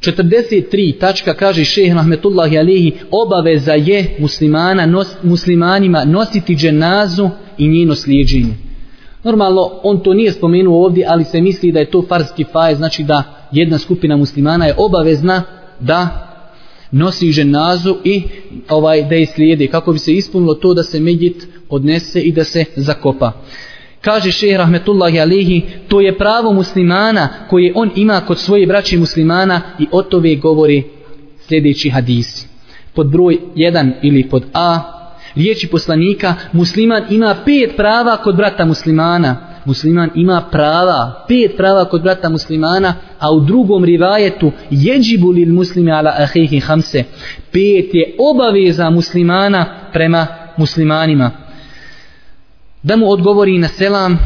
[0.00, 0.98] 43.
[0.98, 8.54] tačka kaže šeheh Rahmetullahi Alehi obaveza je muslimana, nos, muslimanima nositi dženazu i njeno slijeđenje.
[9.24, 13.04] Normalno, on to nije spomenuo ovdje, ali se misli da je to farski faje, znači
[13.04, 15.42] da jedna skupina muslimana je obavezna
[15.80, 16.29] da
[16.90, 18.22] nosi ženazu i
[18.68, 22.44] ovaj da je slijedi kako bi se ispunilo to da se medjit odnese i da
[22.44, 23.32] se zakopa.
[24.00, 29.60] Kaže šehr Rahmetullahi Alihi, to je pravo muslimana koje on ima kod svoje braće muslimana
[29.78, 30.82] i o tove govori
[31.48, 32.46] sljedeći hadisi.
[32.94, 34.80] Pod broj 1 ili pod A,
[35.34, 39.49] riječi poslanika, musliman ima pet prava kod brata muslimana.
[39.64, 45.92] Musliman ima prava, pet prava kod brata muslimana, a u drugom rivajetu, jeđibu lil muslimi
[45.92, 47.04] ala ahihi hamse,
[47.52, 51.30] pet je obaveza muslimana prema muslimanima.
[52.82, 54.18] Da mu odgovori na selam,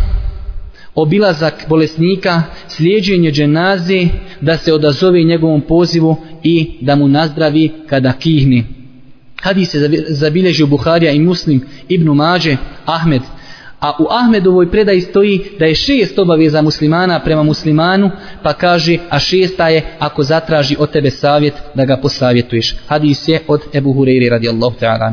[0.94, 4.07] obilazak bolesnika, slijeđenje dženaze,
[4.40, 8.64] da se odazove njegovom pozivu i da mu nazdravi kada kihne.
[9.42, 13.23] Hadis se zabilježio Buharija i Muslim, Ibnu Mađe, Ahmed,
[13.85, 18.11] a u Ahmedovoj predaji stoji da je šest obaveza muslimana prema muslimanu,
[18.42, 22.77] pa kaže, a šesta je ako zatraži od tebe savjet da ga posavjetuješ.
[22.87, 25.12] Hadis je od Ebu Hureyri radijallahu ta'ala.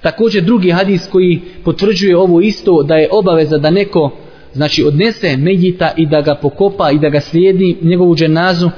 [0.00, 4.10] Također drugi hadis koji potvrđuje ovo isto da je obaveza da neko
[4.52, 8.70] znači odnese Medjita i da ga pokopa i da ga slijedi njegovu dženazu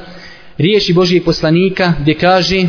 [0.58, 2.62] riješi Božijeg poslanika gdje kaže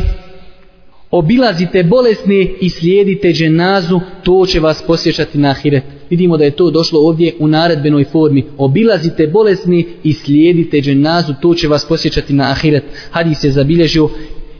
[1.10, 6.70] obilazite bolesne i slijedite dženazu to će vas posjećati na ahiret vidimo da je to
[6.70, 12.50] došlo ovdje u naredbenoj formi obilazite bolesni i slijedite dženazu to će vas posjećati na
[12.50, 14.08] ahiret hadis je zabilježio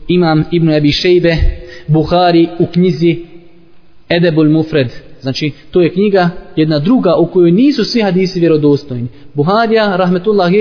[0.07, 1.35] imam Ibn Abi Šejbe
[1.87, 3.17] Buhari u knjizi
[4.09, 4.87] Edebul Mufred
[5.25, 9.07] Znači, to je knjiga jedna druga u kojoj nisu svi hadisi vjerodostojni.
[9.33, 10.51] Buharija, rahmetullah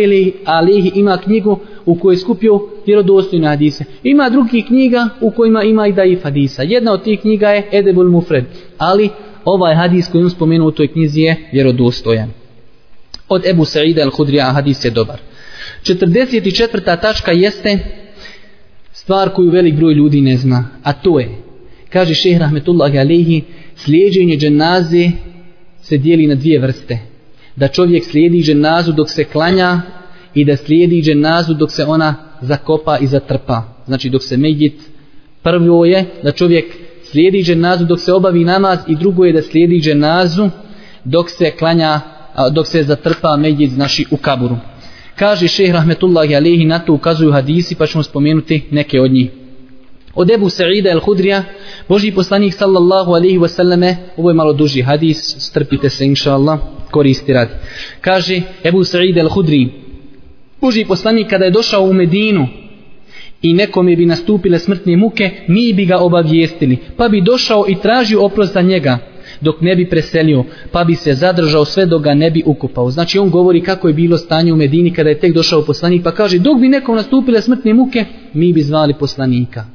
[0.44, 3.85] alihi, ima knjigu u kojoj je skupio vjerodostojne hadise.
[4.02, 6.62] Ima drugi knjiga u kojima ima i daif hadisa.
[6.62, 8.44] Jedna od tih knjiga je Edebul Mufred.
[8.78, 9.09] Ali
[9.44, 12.30] ovaj hadis koji on spomenuo u toj knjizi je vjerodostojan.
[13.28, 15.20] Od Ebu Sa'ida al-Hudrija hadis je dobar.
[15.83, 17.00] 44.
[17.00, 17.78] tačka jeste
[18.92, 20.68] stvar koju velik broj ljudi ne zna.
[20.83, 21.28] A to je,
[21.90, 23.42] kaže šehr rahmetullahi Alehi,
[23.76, 25.11] slijedženje dženaze
[25.83, 26.98] se dijeli na dvije vrste.
[27.57, 29.80] Da čovjek slijedi dženazu dok se klanja
[30.35, 33.62] i da slijedi dženazu dok se ona zakopa i zatrpa.
[33.87, 34.80] Znači dok se medjit
[35.42, 36.64] prvo je da čovjek
[37.14, 40.50] slijedi dženazu dok se obavi namaz i drugo je da slijedi dženazu
[41.05, 42.00] dok se klanja,
[42.53, 44.57] dok se zatrpa medjit znači u kaburu.
[45.16, 49.31] Kaže šeh rahmetullahi alihi na to ukazuju hadisi pa ćemo spomenuti neke od njih.
[50.14, 51.42] Od Ebu Sa'ida el-Hudrija,
[51.88, 56.59] Boži poslanik sallallahu alaihi wasallame, ovo je malo duži hadis, strpite se inša Allah,
[56.90, 57.53] koristi radi.
[58.00, 59.68] Kaže Ebu Sa'ida el-Hudri,
[60.61, 62.63] Boži poslanik kada je došao u Medinu
[63.42, 68.25] i nekome bi nastupile smrtne muke, mi bi ga obavijestili, pa bi došao i tražio
[68.25, 68.99] oprost za njega,
[69.40, 72.90] dok ne bi preselio, pa bi se zadržao sve dok ga ne bi ukopao.
[72.90, 76.11] Znači on govori kako je bilo stanje u Medini kada je tek došao poslanik, pa
[76.11, 79.73] kaže dok bi nekom nastupile smrtne muke, mi bi zvali poslanika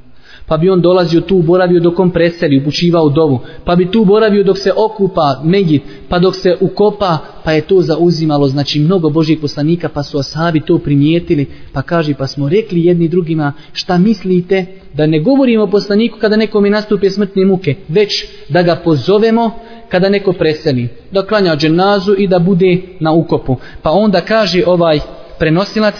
[0.49, 4.43] pa bi on dolazio tu, boravio dok on preseli, upućivao dovu, pa bi tu boravio
[4.43, 9.39] dok se okupa Megit, pa dok se ukopa, pa je to zauzimalo, znači mnogo Božih
[9.41, 14.65] poslanika, pa su asabi to primijetili, pa kaže, pa smo rekli jedni drugima, šta mislite,
[14.93, 19.51] da ne govorimo poslaniku kada nekom i nastupe smrtne muke, već da ga pozovemo
[19.89, 23.55] kada neko preseli, da klanja dženazu i da bude na ukopu.
[23.81, 24.99] Pa onda kaže ovaj
[25.39, 25.95] prenosilac,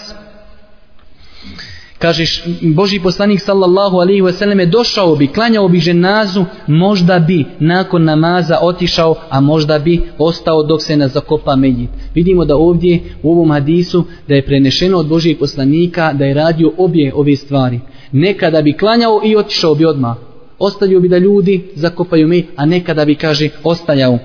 [2.00, 8.04] Kažeš, Boži poslanik sallallahu alaihi ve selleme došao bi, klanjao bi ženazu, možda bi nakon
[8.04, 11.90] namaza otišao, a možda bi ostao dok se ne zakopa medjit.
[12.16, 16.72] Vidimo da ovdje u ovom hadisu da je prenešeno od Božijeg poslanika da je radio
[16.78, 17.80] obje ove stvari.
[18.12, 20.16] Nekada bi klanjao i otišao bi odmah.
[20.60, 24.20] Ostavio bi da ljudi zakopaju me, a nekada bi, kaže, ostajao.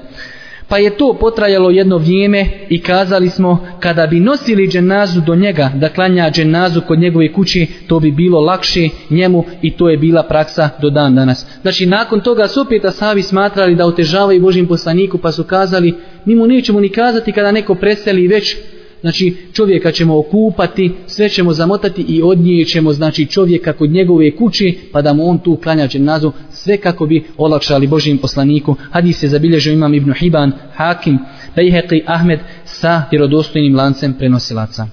[0.68, 5.70] Pa je to potrajalo jedno vrijeme i kazali smo kada bi nosili dženazu do njega
[5.74, 10.22] da klanja dženazu kod njegove kući to bi bilo lakše njemu i to je bila
[10.22, 11.46] praksa do dan danas.
[11.62, 16.34] Znači nakon toga su opet asavi smatrali da otežavaju Božim poslaniku pa su kazali mi
[16.34, 18.56] mu nećemo ni kazati kada neko preseli već
[19.04, 25.02] Znači čovjeka ćemo okupati, sve ćemo zamotati i odnijećemo znači čovjeka kod njegove kući pa
[25.02, 26.32] da mu on tu klanja dženazu
[26.64, 28.76] sve kako bi olakšali Božim poslaniku.
[28.90, 31.18] Hadis je zabilježio imam Ibn Hiban, Hakim,
[31.56, 34.86] Bejheqi, Ahmed sa vjerodostojnim lancem prenosilaca.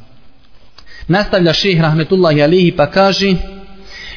[1.07, 3.35] Nastavlja ših Rahmetullahi Alihi pa kaže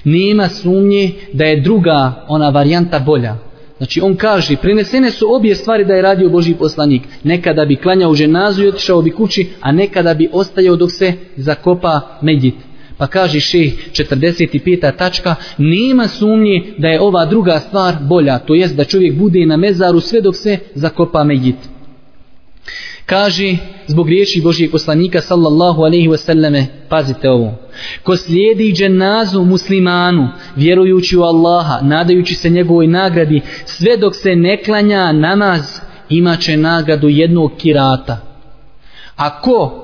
[0.04, 3.36] nema sumnje da je druga ona varijanta bolja.
[3.78, 7.02] Znači on kaže, prenesene su obje stvari da je radio Boži poslanik.
[7.24, 12.18] Nekada bi klanjao ženazu i otišao bi kući, a nekada bi ostajao dok se zakopa
[12.22, 12.54] medjit.
[12.98, 14.96] Pa kaže šeh 45.
[14.96, 19.56] tačka, nema sumnje da je ova druga stvar bolja, to jest da čovjek bude na
[19.56, 21.56] mezaru sve dok se zakopa medjit.
[23.06, 27.54] Kaže, zbog riječi Božijeg poslanika sallallahu alaihi wasallame, pazite ovo,
[28.02, 34.62] ko slijedi dženazu muslimanu, vjerujući u Allaha, nadajući se njegovoj nagradi, sve dok se ne
[34.62, 38.18] klanja namaz, imaće nagradu jednog kirata.
[39.16, 39.83] A ko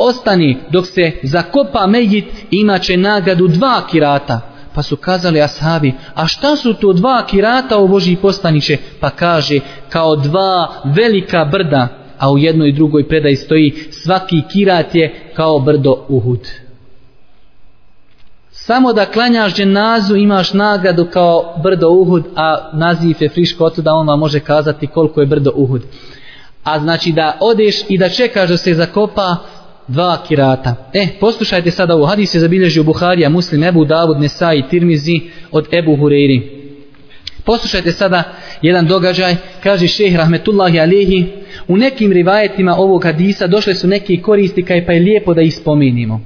[0.00, 4.40] ostani dok se zakopa mejit, imaće nagradu dva kirata.
[4.74, 8.76] pa su kazali ashabi, a šta su to dva kirata o Božji postaniće?
[9.00, 14.94] Pa kaže, kao dva velika brda, a u jednoj i drugoj predaji stoji, svaki kirat
[14.94, 16.48] je kao brdo Uhud.
[18.50, 24.06] Samo da klanjaš dženazu imaš nagradu kao brdo Uhud, a naziv je friško da on
[24.06, 25.82] vam može kazati koliko je brdo Uhud.
[26.64, 29.36] A znači da odeš i da čekaš da se zakopa
[29.88, 30.90] dva kirata.
[30.92, 32.06] E, poslušajte sada ovo.
[32.06, 36.60] Hadis je zabilježio Buharija, Muslim, Ebu Davud, Nesai, Tirmizi od Ebu Hureyri.
[37.44, 38.22] Poslušajte sada
[38.62, 41.26] jedan događaj, kaže šeh Rahmetullahi Alehi,
[41.68, 45.54] u nekim rivajetima ovog hadisa došle su neki koristi kaj pa je lijepo da ih
[45.54, 46.20] spominimo.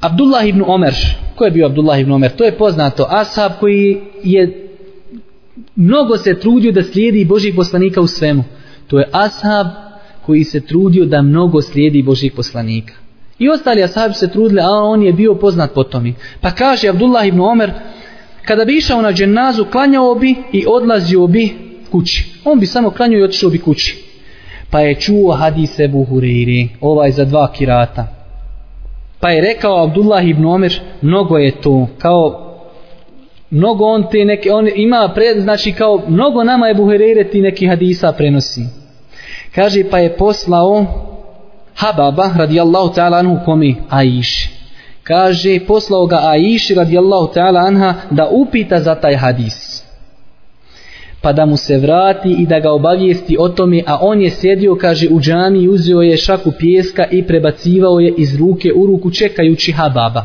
[0.00, 0.94] Abdullah ibn Omer,
[1.36, 2.30] ko je bio Abdullah ibn Omer?
[2.30, 4.68] To je poznato, ashab koji je
[5.76, 8.44] mnogo se trudio da slijedi Božih poslanika u svemu.
[8.86, 9.66] To je ashab
[10.28, 12.94] koji se trudio da mnogo slijedi Božih poslanika.
[13.38, 16.12] I ostali ashabi se trudili, a on je bio poznat po tome.
[16.40, 17.70] Pa kaže Abdullah ibn Omer,
[18.44, 21.54] kada bi išao na dženazu, klanjao bi i odlazio bi
[21.90, 22.40] kući.
[22.44, 24.04] On bi samo klanjao i otišao bi kući.
[24.70, 28.06] Pa je čuo hadise Hureyri, ovaj za dva kirata.
[29.20, 32.44] Pa je rekao Abdullah ibn Omer, mnogo je to, kao
[33.50, 37.66] mnogo on te neke, on ima pred, znači kao mnogo nama je Buhuriri ti neki
[37.66, 38.77] hadisa prenosi.
[39.58, 40.86] Kaže pa je poslao
[41.74, 44.50] Hababa radijallahu ta'ala anhu komi Aiši.
[45.02, 49.82] Kaže poslao ga Aiši radijallahu ta'ala anha da upita za taj hadis.
[51.20, 54.76] Pa da mu se vrati i da ga obavijesti o tome, a on je sjedio,
[54.76, 59.72] kaže, u džami uzeo je šaku pjeska i prebacivao je iz ruke u ruku čekajući
[59.72, 60.24] Hababa.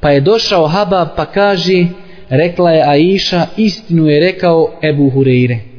[0.00, 1.86] Pa je došao Habab pa kaže,
[2.28, 5.71] rekla je Aisha, istinu je rekao Ebu Hureyre.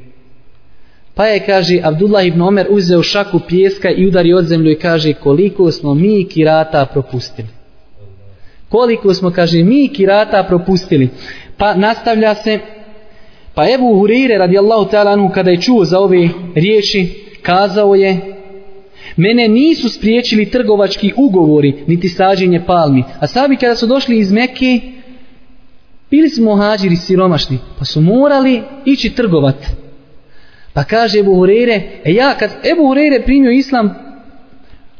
[1.15, 5.13] Pa je, kaže, Abdullah ibn Omer uzeo šaku pjeska i udari od zemlju i kaže
[5.13, 7.47] koliko smo mi kirata propustili.
[8.69, 11.09] Koliko smo, kaže, mi kirata propustili.
[11.57, 12.59] Pa nastavlja se,
[13.53, 18.19] pa Ebu Hurire radijallahu ta'ala anhu kada je čuo za ove riječi, kazao je,
[19.17, 23.03] mene nisu spriječili trgovački ugovori, niti sađenje palmi.
[23.19, 24.79] A sabi kada su došli iz Mekke,
[26.11, 29.82] bili smo hađiri siromašni, pa su morali ići trgovati.
[30.73, 33.95] Pa kaže Ebu Hureyre, e ja kad Ebu Hureyre primio islam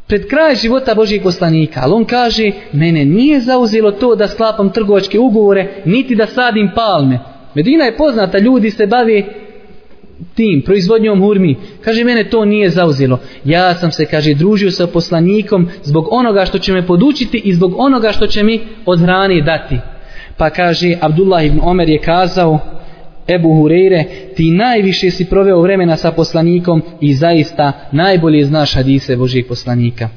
[0.07, 5.19] pred kraj života Božijeg poslanika, ali on kaže, mene nije zauzelo to da sklapam trgovačke
[5.19, 7.19] ugovore, niti da sadim palme.
[7.55, 9.23] Medina je poznata, ljudi se bave
[10.35, 11.55] tim, proizvodnjom hurmi.
[11.81, 13.19] Kaže, mene to nije zauzelo.
[13.45, 17.73] Ja sam se, kaže, družio sa poslanikom zbog onoga što će me podučiti i zbog
[17.77, 19.77] onoga što će mi od hrane dati.
[20.37, 22.59] Pa kaže, Abdullah ibn Omer je kazao,
[23.27, 24.05] Ebu Hureyre,
[24.35, 30.09] ti najviše si proveo vremena sa poslanikom i zaista najbolje znaš hadise Božijeg poslanika.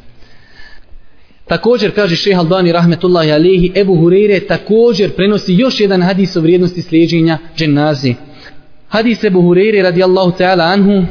[1.49, 6.83] Također kaže šeha Albani rahmetullahi alihi, Ebu Hureyre također prenosi još jedan hadis o vrijednosti
[6.83, 8.15] slijeđenja dženazi.
[8.89, 11.07] Hadis Ebu Hureyre radijallahu ta'ala anhu,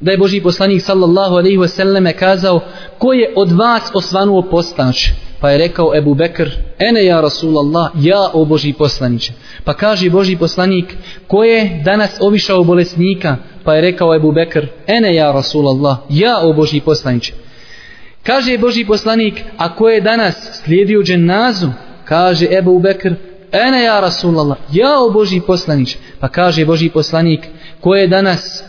[0.00, 2.60] da je Boži poslanik sallallahu alaihi wasallame kazao,
[2.98, 5.08] ko je od vas osvanuo postač?
[5.44, 9.32] Pa je rekao Ebu Bekr, ene ja Rasulallah, ja o Boži poslaniće.
[9.64, 10.94] Pa kaže Boži poslanik,
[11.26, 13.36] ko je danas ovišao bolesnika?
[13.64, 17.32] Pa je rekao Ebu Bekr, ene ja Rasulallah, ja o Boži poslaniće.
[18.22, 21.68] Kaže Boži poslanik, a ko je danas slijedio dženazu?
[22.04, 23.14] Kaže Ebu Bekr,
[23.52, 25.98] ene ja Rasulallah, ja o Boži poslaniće.
[26.20, 27.40] Pa kaže Boži poslanik,
[27.80, 28.64] ko je danas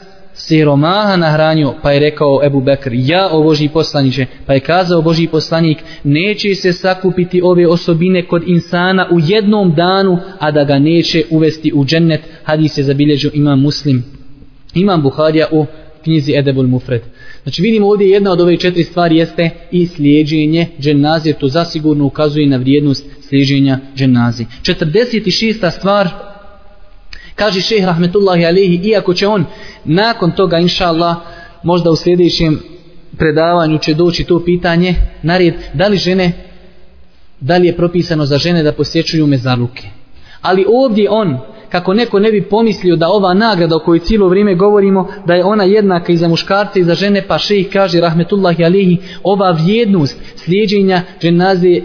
[0.48, 5.28] siromaha nahranio, pa je rekao Ebu Bekr, ja o Božji poslaniće, pa je kazao Božji
[5.28, 11.24] poslanik, neće se sakupiti ove osobine kod insana u jednom danu, a da ga neće
[11.30, 14.04] uvesti u džennet, hadis se zabilježio imam muslim,
[14.74, 15.66] imam Buharija u
[16.04, 17.02] knjizi Edebul Mufred.
[17.44, 22.48] Znači vidimo ovdje jedna od ove četiri stvari jeste i slijeđenje dženazije, to zasigurno ukazuje
[22.48, 24.48] na vrijednost slijeđenja dženazije.
[24.62, 25.72] 46.
[25.72, 26.35] stvar,
[27.36, 29.46] Kaže šeh rahmetullahi alihi, iako će on
[29.86, 31.16] nakon toga, inša Allah,
[31.64, 32.60] možda u sljedećem
[33.18, 36.32] predavanju će doći to pitanje, narijed, da li žene,
[37.40, 39.88] da li je propisano za žene da posjećuju mezarluke.
[40.42, 41.38] Ali ovdje on,
[41.70, 45.46] kako neko ne bi pomislio da ova nagrada o kojoj cijelo vrijeme govorimo, da je
[45.46, 50.18] ona jednaka i za muškarce i za žene, pa šejih kaže, rahmetullahi alihi, ova vrijednost
[50.36, 51.82] slijedženja dženaze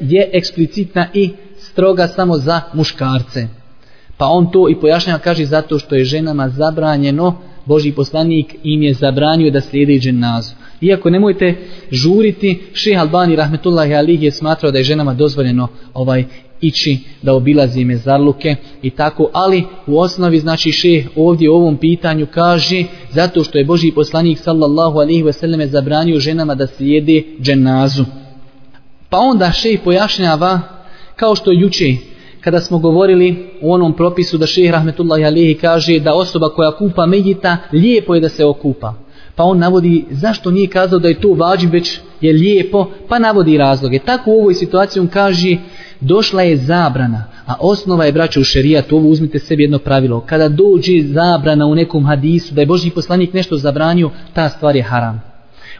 [0.00, 3.57] je eksplicitna i stroga samo za muškarce.
[4.18, 8.94] Pa on to i pojašnjava, kaže, zato što je ženama zabranjeno, Boži poslanik im je
[8.94, 10.54] zabranio da slijede dženazu.
[10.80, 11.54] Iako nemojte
[11.90, 16.24] žuriti, šeha Albani rahmetullahi alihi je smatrao da je ženama dozvoljeno ovaj
[16.60, 22.26] ići da obilazi mezarluke i tako, ali u osnovi znači šeh ovdje u ovom pitanju
[22.34, 28.04] kaže zato što je Boži poslanik sallallahu alihi wasallam zabranio ženama da slijede dženazu.
[29.08, 30.60] Pa onda šeh pojašnjava
[31.16, 31.96] kao što juče
[32.48, 37.06] kada smo govorili u onom propisu da šeheh rahmetullahi alihi kaže da osoba koja kupa
[37.06, 38.94] medjita lijepo je da se okupa.
[39.36, 43.58] Pa on navodi zašto nije kazao da je to vađib već je lijepo pa navodi
[43.58, 43.98] razloge.
[43.98, 45.56] Tako u ovoj situaciji on kaže
[46.00, 50.20] došla je zabrana a osnova je braća u šerijatu ovo uzmite sebi jedno pravilo.
[50.20, 54.82] Kada dođe zabrana u nekom hadisu da je Božji poslanik nešto zabranio ta stvar je
[54.82, 55.22] haram.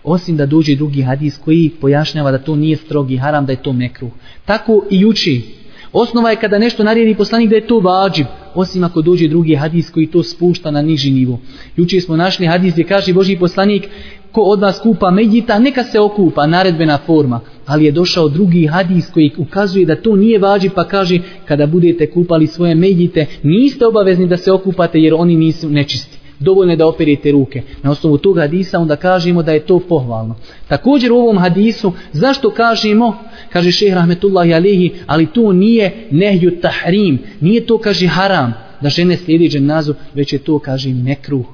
[0.05, 3.73] Osim da dođe drugi hadis koji pojašnjava da to nije strogi haram da je to
[3.73, 4.11] mekruh.
[4.45, 5.59] Tako i uči
[5.93, 9.91] Osnova je kada nešto naredi poslanik da je to vađib, osim ako dođe drugi hadis
[9.91, 11.41] koji to spušta na niži nivo.
[11.77, 13.89] Juče smo našli hadis gdje kaže Boži poslanik
[14.33, 17.41] ko od vas kupa medjita, neka se okupa, naredbena forma.
[17.67, 22.11] Ali je došao drugi hadis koji ukazuje da to nije vađib, pa kaže kada budete
[22.11, 26.87] kupali svoje medjite, niste obavezni da se okupate jer oni nisu nečisti dovoljno je da
[26.87, 27.63] operite ruke.
[27.83, 30.37] Na osnovu tog hadisa onda kažemo da je to pohvalno.
[30.69, 33.19] Također u ovom hadisu, zašto kažemo,
[33.53, 39.17] kaže šehr rahmetullahi alihi, ali to nije nehju tahrim, nije to kaže haram, da žene
[39.17, 41.47] slijedi dženazu, već je to kaže mekruh.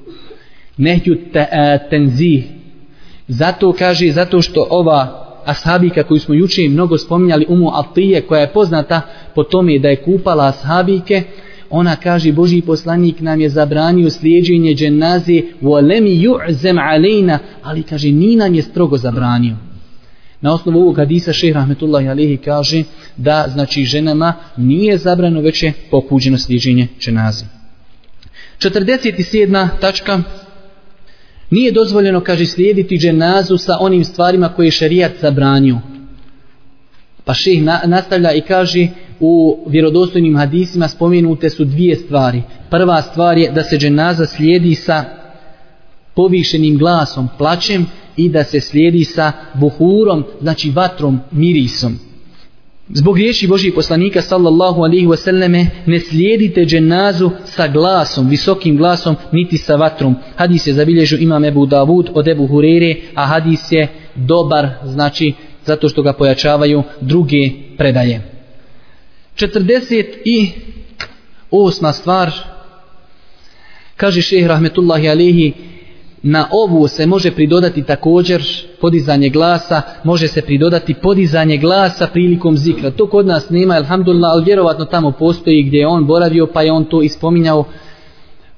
[0.77, 2.43] Nehju te, uh, tenzih.
[3.27, 8.53] Zato kaže, zato što ova ashabika koju smo juče mnogo spominjali umu Atije koja je
[8.53, 9.01] poznata
[9.35, 11.23] po tome da je kupala ashabike
[11.69, 18.35] ona kaže Boži poslanik nam je zabranio slijeđenje dženaze volemi ju'zem alejna ali kaže ni
[18.35, 19.55] nam je strogo zabranio.
[20.41, 22.83] Na osnovu ovog hadisa šeh rahmetullahi alihi kaže
[23.17, 27.45] da znači ženama nije zabrano već je pokuđeno slijeđenje dženaze.
[28.59, 29.67] 47.
[29.81, 30.21] tačka.
[31.49, 35.79] Nije dozvoljeno kaže slijediti dženazu sa onim stvarima koje je šerijat zabranio.
[37.25, 38.87] Pa ših na, nastavlja i kaže
[39.19, 42.41] u vjerodostojnim hadisima spomenute su dvije stvari.
[42.69, 45.03] Prva stvar je da se dženaza slijedi sa
[46.15, 47.85] povišenim glasom, plaćem
[48.17, 51.99] i da se slijedi sa buhurom, znači vatrom, mirisom.
[52.89, 59.57] Zbog riječi Božih poslanika sallallahu alihi wasallame ne slijedite dženazu sa glasom, visokim glasom, niti
[59.57, 60.15] sa vatrom.
[60.35, 65.33] Hadis je zabilježio imam Ebu Davud od Ebu Hurere, a hadis je dobar, znači
[65.65, 68.34] zato što ga pojačavaju druge predaje.
[69.35, 71.93] 48.
[71.93, 72.31] stvar
[73.95, 75.53] kaže šehr rahmetullahi alihi
[76.23, 78.43] na ovu se može pridodati također
[78.81, 84.45] podizanje glasa može se pridodati podizanje glasa prilikom zikra to kod nas nema alhamdulillah ali
[84.45, 87.65] vjerovatno tamo postoji gdje je on boravio pa je on to ispominjao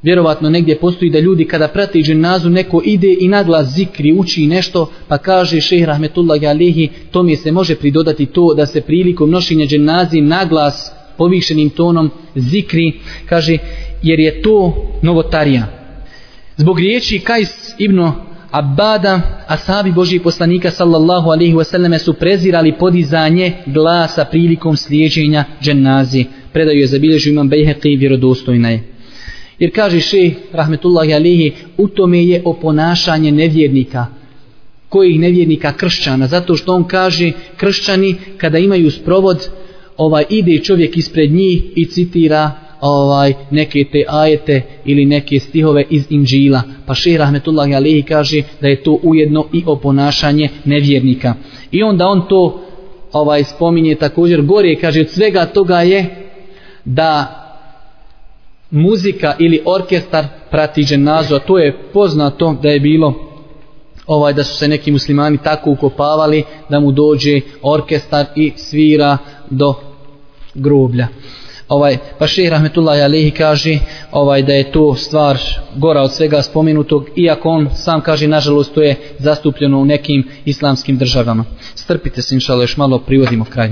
[0.08, 4.92] vjerovatno negdje postoji da ljudi kada prate dženazu neko ide i naglas zikri, uči nešto,
[5.08, 9.66] pa kaže šeh rahmetullahi alihi, to mi se može pridodati to da se prilikom nošenja
[9.66, 12.92] dženazi naglas povišenim tonom zikri,
[13.26, 13.58] kaže,
[14.04, 15.68] jer je to novotarija.
[16.58, 18.12] Zbog riječi Kajs ibn
[18.52, 26.26] Abada, ashabi Božih poslanika sallallahu alaihi wasallame su prezirali podizanje glasa prilikom slijeđenja dženazi.
[26.54, 28.97] Predaju je zabilježu imam Bejheqi vjerodostojna je.
[29.60, 34.06] Jer kaže še, rahmetullahi alihi, u tome je oponašanje nevjernika.
[34.90, 36.28] Kojih nevjernika kršćana?
[36.28, 39.50] Zato što on kaže, kršćani kada imaju sprovod,
[39.98, 42.52] ovaj ide čovjek ispred njih i citira
[42.82, 46.62] ovaj neke te ajete ili neke stihove iz Inđila.
[46.86, 51.34] Pa še, rahmetullahi alihi, kaže da je to ujedno i oponašanje nevjernika.
[51.72, 52.62] I onda on to
[53.14, 56.06] ovaj spominje također gore, kaže od svega toga je
[56.86, 57.44] da
[58.72, 63.14] muzika ili orkestar prati dženazu, a to je poznato da je bilo
[64.08, 69.18] ovaj da su se neki muslimani tako ukopavali da mu dođe orkestar i svira
[69.50, 69.74] do
[70.54, 71.08] groblja.
[71.68, 73.80] Ovaj pa Šejh rahmetullahi alejhi kaže
[74.12, 75.38] ovaj da je to stvar
[75.76, 80.98] gora od svega spomenutog iako on sam kaže nažalost to je zastupljeno u nekim islamskim
[80.98, 81.46] državama.
[81.76, 83.70] Strpite se inshallah još malo privodimo kraj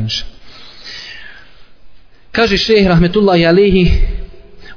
[2.32, 3.92] Kaže Šejh rahmetullahi alejhi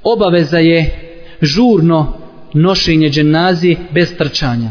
[0.03, 1.09] obaveza je
[1.43, 2.13] žurno
[2.55, 4.71] nošenje dženazi bez trčanja.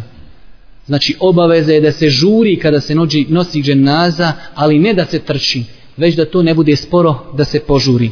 [0.85, 5.19] Znači obaveza je da se žuri kada se nođi, nosi dženaza, ali ne da se
[5.19, 5.63] trči,
[5.97, 8.11] već da to ne bude sporo da se požuri.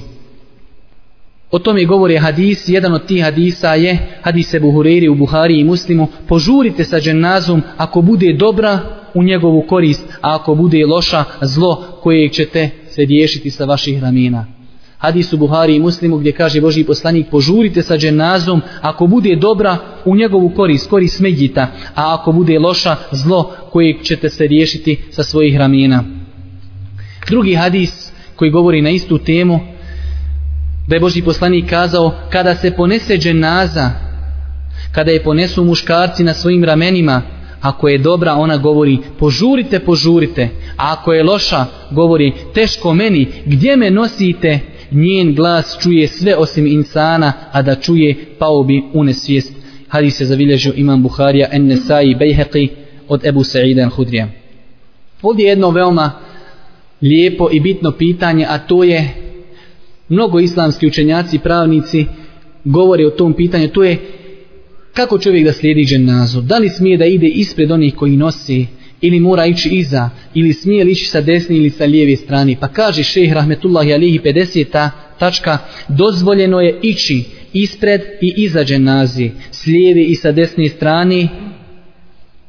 [1.51, 6.07] O tome govori hadis, jedan od tih hadisa je hadise Buhureri u Buhari i Muslimu,
[6.27, 8.79] požurite sa dženazom ako bude dobra
[9.13, 14.54] u njegovu korist, a ako bude loša zlo koje ćete se riješiti sa vaših ramena
[14.97, 20.15] hadisu Buhari i Muslimu gdje kaže Boži poslanik požurite sa dženazom ako bude dobra u
[20.15, 25.57] njegovu korist, korist medjita, a ako bude loša zlo koje ćete se riješiti sa svojih
[25.57, 26.03] ramena.
[27.29, 29.59] Drugi hadis koji govori na istu temu
[30.87, 33.89] da je Boži poslanik kazao kada se ponese dženaza
[34.91, 37.21] kada je ponesu muškarci na svojim ramenima
[37.61, 43.75] ako je dobra ona govori požurite požurite a ako je loša govori teško meni gdje
[43.75, 44.59] me nosite
[44.91, 49.53] njen glas čuje sve osim insana, a da čuje pao bi u nesvijest.
[49.87, 52.67] Hadis je zabilježio imam Buharija en Nesai Bejheqi
[53.07, 54.27] od Ebu Sa'ida al-Hudrija.
[55.21, 56.11] Ovdje je jedno veoma
[57.01, 59.09] lijepo i bitno pitanje, a to je
[60.09, 62.05] mnogo islamski učenjaci i pravnici
[62.63, 63.97] govore o tom pitanju, to je
[64.93, 68.65] kako čovjek da slijedi dženazu, da li smije da ide ispred onih koji nosi
[69.07, 72.55] ili mora ići iza, ili smije li ići sa desne ili sa lijeve strane.
[72.59, 74.89] Pa kaže šeh rahmetullahi alihi 50.
[75.19, 81.27] tačka, dozvoljeno je ići ispred i iza dženazi, s lijeve i sa desne strane,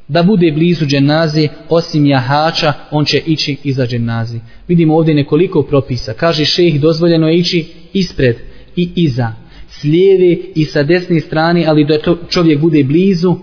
[0.07, 4.39] da bude blizu dženazi, osim jahača, on će ići iza dženazi.
[4.67, 6.13] Vidimo ovdje nekoliko propisa.
[6.13, 8.35] Kaže šejh, dozvoljeno je ići ispred
[8.75, 9.33] i iza,
[9.69, 13.35] s lijeve i sa desne strane, ali da to čovjek bude blizu,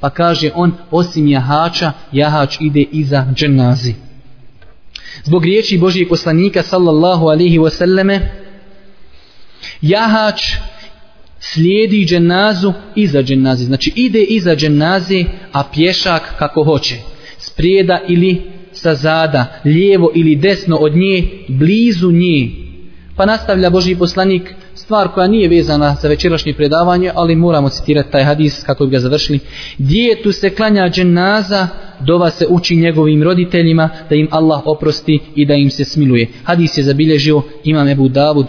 [0.00, 3.94] pa kaže on osim jahača, jahač ide iza dženazi.
[5.24, 8.20] Zbog riječi Božijeg poslanika sallallahu alihi wasallame,
[9.82, 10.42] jahač
[11.40, 13.64] slijedi dženazu iza dženazi.
[13.64, 16.96] Znači ide iza dženazi, a pješak kako hoće.
[17.38, 18.42] Sprijeda ili
[18.72, 22.50] sa zada, lijevo ili desno od nje, blizu nje.
[23.16, 24.54] Pa nastavlja Božji poslanik
[24.88, 29.00] stvar koja nije vezana za večerašnje predavanje, ali moramo citirati taj hadis kako bi ga
[29.00, 29.38] završili.
[29.78, 31.68] Djetu se klanja dženaza,
[32.00, 36.28] dova se uči njegovim roditeljima, da im Allah oprosti i da im se smiluje.
[36.44, 38.46] Hadis je zabilježio imam Ebu Davud,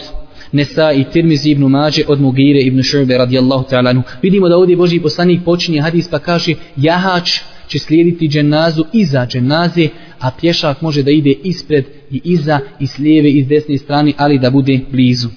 [0.52, 4.02] Nesa i Tirmizi ibn Mađe od Mugire ibn Šurbe radijallahu ta'ala.
[4.22, 9.88] Vidimo da ovdje Boži poslanik počinje hadis pa kaže jahač će slijediti dženazu iza dženaze,
[10.20, 14.12] a pješak može da ide ispred i iza i s lijeve i s desne strane,
[14.16, 15.28] ali da bude blizu.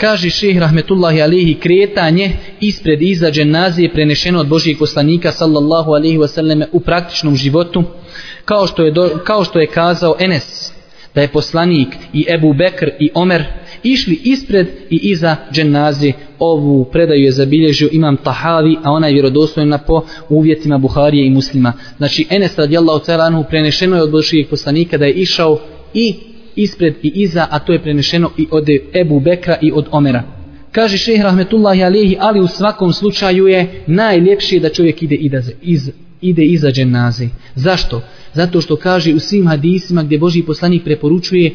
[0.00, 2.30] Kaže šeh rahmetullahi alihi kretanje
[2.60, 7.84] ispred iza dženazije prenešeno od Božijeg poslanika sallallahu alihi wasallame u praktičnom životu
[8.44, 10.72] kao što je, do, kao što je kazao Enes
[11.14, 13.44] da je poslanik i Ebu Bekr i Omer
[13.82, 16.12] išli ispred i iza dženazije.
[16.38, 21.72] Ovu predaju je zabilježio imam Tahavi a ona je vjerodostojna po uvjetima Buharije i muslima.
[21.96, 25.58] Znači Enes radijallahu ta'ala anhu prenešeno je od Božijeg poslanika da je išao
[25.94, 30.22] i ispred i iza, a to je prenešeno i od Ebu Bekra i od Omera.
[30.72, 35.90] Kaže šehr Rahmetullahi Alihi, ali u svakom slučaju je najljepše da čovjek ide, ide, iz,
[36.20, 37.28] ide iza dženaze.
[37.54, 38.02] Zašto?
[38.34, 41.54] Zato što kaže u svim hadisima gdje Boži poslanik preporučuje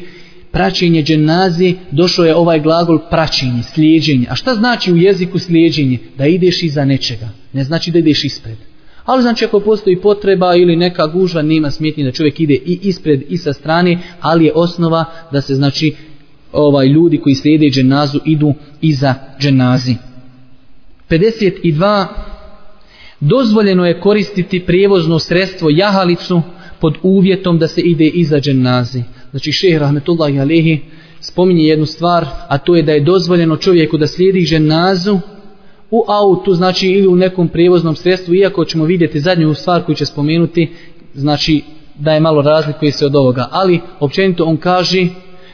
[0.50, 4.26] praćenje dženaze, došao je ovaj glagol praćenje, slijedženje.
[4.30, 5.98] A šta znači u jeziku slijedženje?
[6.18, 7.28] Da ideš iza nečega.
[7.52, 8.56] Ne znači da ideš ispred.
[9.06, 13.22] Ali znači ako postoji potreba ili neka gužva, nema smetnje da čovjek ide i ispred
[13.28, 15.94] i sa strane, ali je osnova da se znači
[16.52, 19.94] ovaj ljudi koji slijede dženazu idu iza dženazi.
[21.10, 22.06] 52.
[23.20, 26.42] Dozvoljeno je koristiti prijevozno sredstvo jahalicu
[26.80, 29.02] pod uvjetom da se ide iza dženazi.
[29.30, 30.80] Znači šehr Rahmetullahi Alehi
[31.20, 35.18] spominje jednu stvar, a to je da je dozvoljeno čovjeku da slijedi dženazu
[35.90, 40.06] u autu, znači ili u nekom prijevoznom sredstvu, iako ćemo vidjeti zadnju stvar koju će
[40.06, 40.70] spomenuti,
[41.14, 41.62] znači
[41.98, 43.48] da je malo razlikuje se od ovoga.
[43.50, 45.06] Ali općenito on kaže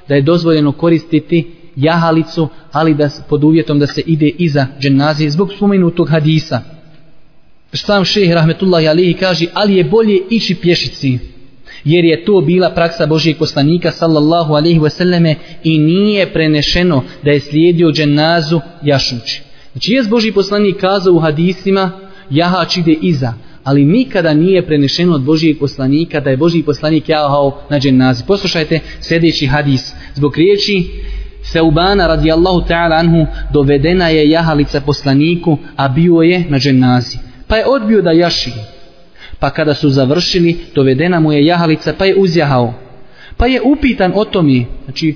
[0.09, 5.53] da je dozvoljeno koristiti jahalicu, ali da pod uvjetom da se ide iza dženazije zbog
[5.57, 6.61] spomenutog hadisa.
[7.73, 11.19] Sam šeh rahmetullahi alihi kaže, ali je bolje ići pješici,
[11.85, 17.41] jer je to bila praksa Božijeg poslanika sallallahu alaihi wasallame i nije prenešeno da je
[17.41, 19.43] slijedio dženazu jašući.
[19.73, 21.91] Znači je Boži poslanik kazao u hadisima
[22.31, 23.33] jahač ide iza,
[23.65, 28.25] ali nikada nije prenešeno od Božijeg poslanika da je Božji poslanik jahao na dženazi.
[28.27, 29.93] Poslušajte sljedeći hadis.
[30.15, 30.85] Zbog riječi
[31.43, 37.19] Seubana radijallahu ta'ala anhu dovedena je jahalica poslaniku, a bio je na dženazi.
[37.49, 38.53] Pa je odbio da jaši.
[39.39, 42.75] Pa kada su završili, dovedena mu je jahalica, pa je uzjahao.
[43.37, 45.15] Pa je upitan o tome, znači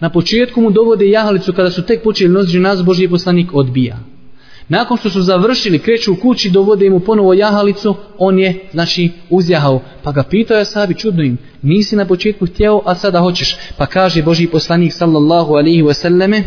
[0.00, 3.98] Na početku mu dovode jahalicu kada su tek počeli nositi nas Božji poslanik odbija.
[4.68, 9.82] Nakon što su završili, kreću u kući, dovode mu ponovo jahalicu, on je, znači, uzjahao.
[10.02, 13.56] Pa ga pitao je sabi, čudno im, nisi na početku htjeo, a sada hoćeš.
[13.76, 16.42] Pa kaže Božji poslanik, sallallahu alihi wasallame,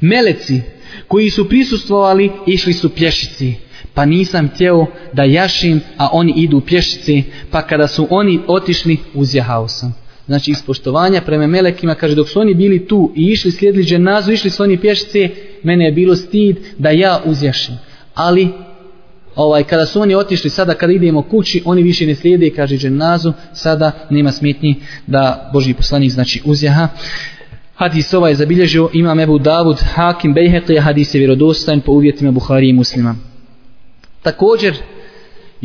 [0.00, 0.60] meleci
[1.08, 3.54] koji su prisustvovali, išli su pješici.
[3.94, 9.68] Pa nisam htjeo da jašim, a oni idu pješici, pa kada su oni otišli, uzjahao
[9.68, 14.32] sam znači ispoštovanja prema melekima, kaže dok su oni bili tu i išli slijedili dženazu,
[14.32, 15.28] išli su oni pješice,
[15.62, 17.74] mene je bilo stid da ja uzjašim.
[18.14, 18.48] Ali,
[19.34, 23.32] ovaj, kada su oni otišli, sada kada idemo kući, oni više ne slijede, kaže dženazu,
[23.52, 26.88] sada nema smetnji da Boži poslanik znači uzjaha.
[27.74, 32.68] Hadis ovaj je zabilježio imam Ebu Davud, Hakim Bejheqi, hadis je vjerodostan po uvjetima Buhari
[32.68, 33.16] i muslima.
[34.22, 34.74] Također,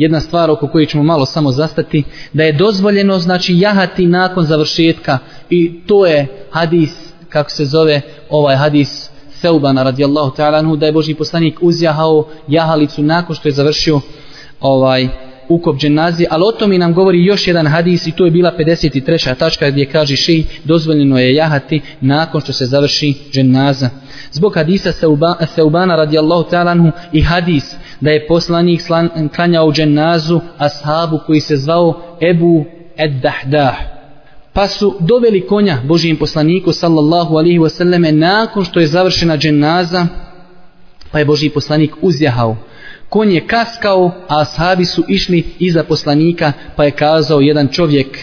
[0.00, 5.18] jedna stvar oko koje ćemo malo samo zastati, da je dozvoljeno znači jahati nakon završetka
[5.50, 6.90] i to je hadis
[7.28, 13.02] kako se zove ovaj hadis Seubana radijallahu ta'ala anhu da je Boži poslanik uzjahao jahalicu
[13.02, 14.00] nakon što je završio
[14.60, 15.08] ovaj
[15.48, 19.34] ukop dženazi, ali o tome nam govori još jedan hadis i to je bila 53.
[19.34, 23.90] tačka gdje kaže ši dozvoljeno je jahati nakon što se završi dženaza.
[24.32, 24.92] Zbog hadisa
[25.54, 28.80] Seubana radijallahu ta'ala anhu i hadis da je poslanik
[29.36, 32.64] klanjao dženazu ashabu koji se zvao Ebu
[32.96, 33.76] Eddahdah.
[34.52, 40.06] Pa su doveli konja Božijem poslaniku sallallahu alihi wasallame nakon što je završena dženaza
[41.12, 42.56] pa je Božiji poslanik uzjahao
[43.10, 48.18] konj je kaskao, a ashabi su išli iza poslanika, pa je kazao jedan čovjek,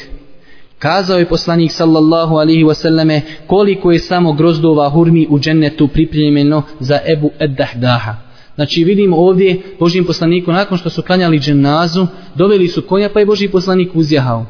[0.80, 7.00] kazao je poslanik sallallahu alihi wasallame, koliko je samo grozdova hurmi u džennetu pripremljeno za
[7.06, 8.27] Ebu Eddahdaha.
[8.58, 13.26] Znači vidimo ovdje Božim poslaniku, nakon što su klanjali dženazu, doveli su konja, pa je
[13.26, 14.46] Boži poslanik uzjahao.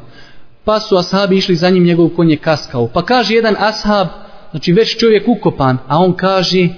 [0.64, 2.86] Pa su ashabi išli za njim, njegov konj je kaskao.
[2.86, 4.08] Pa kaže jedan ashab,
[4.50, 6.68] znači već čovjek ukopan, a on kaže,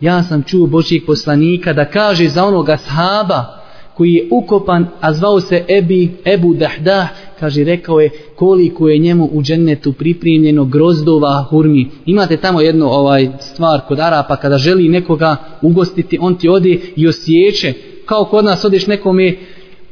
[0.00, 3.59] ja sam čuo Božijeg poslanika da kaže za onoga ashaba
[4.00, 7.08] koji je ukopan, a zvao se Ebi, Ebu Dahdah,
[7.40, 11.90] kaže, rekao je koliko je njemu u džennetu pripremljeno grozdova hurmi.
[12.06, 17.08] Imate tamo jednu ovaj stvar kod Arapa, kada želi nekoga ugostiti, on ti ode i
[17.08, 17.72] osjeće,
[18.06, 19.36] kao kod nas odeš nekome,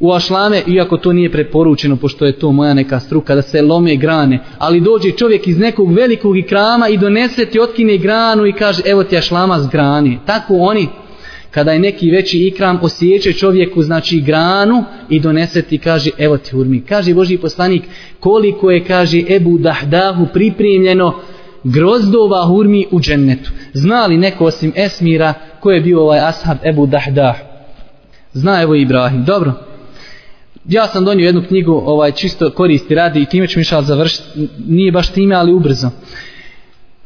[0.01, 3.97] u ašlame, iako to nije preporučeno, pošto je to moja neka struka, da se lome
[3.97, 8.83] grane, ali dođe čovjek iz nekog velikog ikrama i donese ti, otkine granu i kaže,
[8.87, 10.19] evo ti ašlama s grani.
[10.27, 10.89] Tako oni,
[11.51, 16.57] kada je neki veći ikram, osjeće čovjeku, znači granu i donese ti, kaže, evo ti
[16.57, 16.80] urmi.
[16.80, 17.82] Kaže Boži poslanik,
[18.20, 21.14] koliko je, kaže, Ebu Dahdahu pripremljeno
[21.64, 23.51] grozdova hurmi u džennetu.
[23.72, 27.36] Zna li neko osim Esmira, ko je bio ovaj ashab Ebu Dahdah?
[28.32, 29.24] Zna evo Ibrahim.
[29.24, 29.53] Dobro,
[30.68, 34.92] ja sam donio jednu knjigu ovaj čisto koristi radi i time ću mišal završiti nije
[34.92, 35.90] baš time ali ubrzo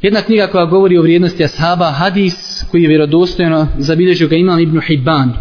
[0.03, 4.81] jedna knjiga koja govori o vrijednosti ashaba hadis koji je vjerodostojno zabilježio ga imam Ibn
[4.81, 5.33] Hibban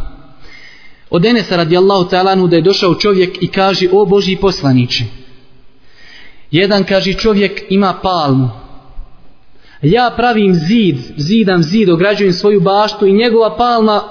[1.10, 5.04] od Enesa radijallahu ta'alanu da je došao čovjek i kaže o Boži poslaniće
[6.52, 8.50] jedan kaže čovjek ima palmu
[9.82, 14.02] ja pravim zid zidam zid ograđujem svoju baštu i njegova palma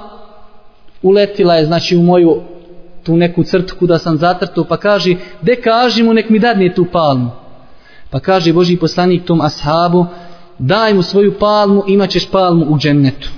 [1.02, 2.42] uletila je znači u moju
[3.02, 6.86] tu neku crtu kuda sam zatrtao, pa kaže, de kaži mu, nek mi dadne tu
[6.92, 7.30] palmu.
[8.10, 10.06] Pa kaže Boži poslanik tom ashabu,
[10.60, 13.30] daj mu svoju palmu, imat ćeš palmu u džennetu.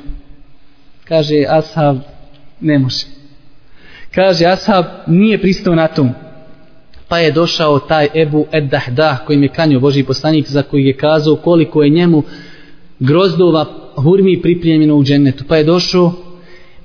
[1.05, 1.97] Kaže ashab,
[2.61, 3.07] ne može.
[4.15, 6.11] Kaže ashab, nije pristao na tom.
[7.09, 11.37] Pa je došao taj Ebu Eddahdah, kojim je kanio Boži poslanik, za koji je kazao
[11.37, 12.23] koliko je njemu
[12.99, 13.67] grozdova
[13.97, 15.45] hurmi pripremljeno u džennetu.
[15.49, 16.13] Pa je došao,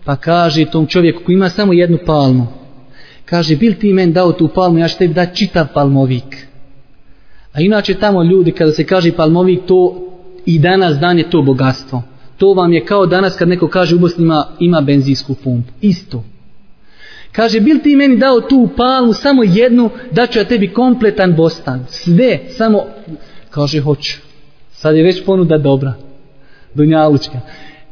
[0.06, 2.48] pa kaže tom čovjeku koji ima samo jednu palmu,
[3.26, 6.48] kaže, bil ti men dao tu palmu, ja ću tebi dati čitav palmovik.
[7.54, 10.07] A inače tamo ljudi, kada se kaže palmovik, to
[10.48, 12.04] i danas dan je to bogatstvo.
[12.38, 15.72] To vam je kao danas kad neko kaže u Bosni ima, ima benzinsku pumpu.
[15.82, 16.24] Isto.
[17.32, 21.86] Kaže, bil ti meni dao tu palmu, samo jednu, da ću ja tebi kompletan bostan.
[21.90, 22.84] Sve, samo,
[23.50, 24.18] kaže, hoću.
[24.72, 25.94] Sad je već ponuda dobra.
[26.74, 27.40] Dunjalučka.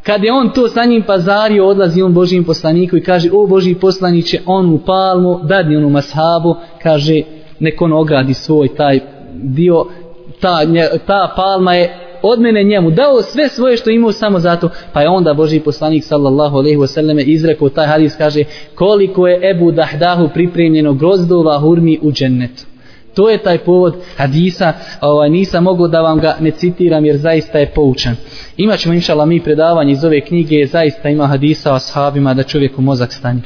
[0.04, 3.76] Kad je on to sa njim pazario, odlazi on Božijim poslaniku i kaže, o Božiji
[3.76, 7.22] poslaniće, on u palmu, dadni onu mashabu, kaže,
[7.60, 9.00] nek on ogradi svoj taj
[9.34, 9.86] dio,
[10.42, 10.60] ta,
[11.08, 15.10] ta palma je od mene njemu, dao sve svoje što imao samo zato, pa je
[15.10, 18.44] onda Boži poslanik sallallahu alaihi wasallam izrekao taj hadis, kaže,
[18.76, 22.64] koliko je Ebu Dahdahu pripremljeno grozdova hurmi u džennetu.
[23.16, 27.60] To je taj povod hadisa, ovaj, nisam mogao da vam ga ne citiram jer zaista
[27.60, 28.16] je poučan.
[28.58, 33.14] Imaćemo inšala mi predavanje iz ove knjige, zaista ima hadisa o ashabima da čovjeku mozak
[33.14, 33.42] stanje.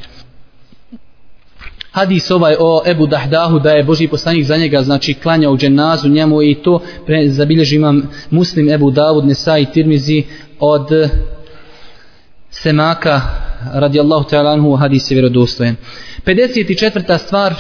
[1.99, 6.09] Hadis ovaj o Ebu Dahdahu da je Boži poslanik za njega znači klanja u dženazu
[6.09, 10.23] njemu i to pre, zabilježi imam muslim Ebu Davud Nesai Tirmizi
[10.59, 10.87] od
[12.49, 13.21] Semaka
[13.73, 15.75] radijallahu ta'ala anhu hadis je vjerodostojen.
[16.25, 17.17] 54.
[17.17, 17.53] stvar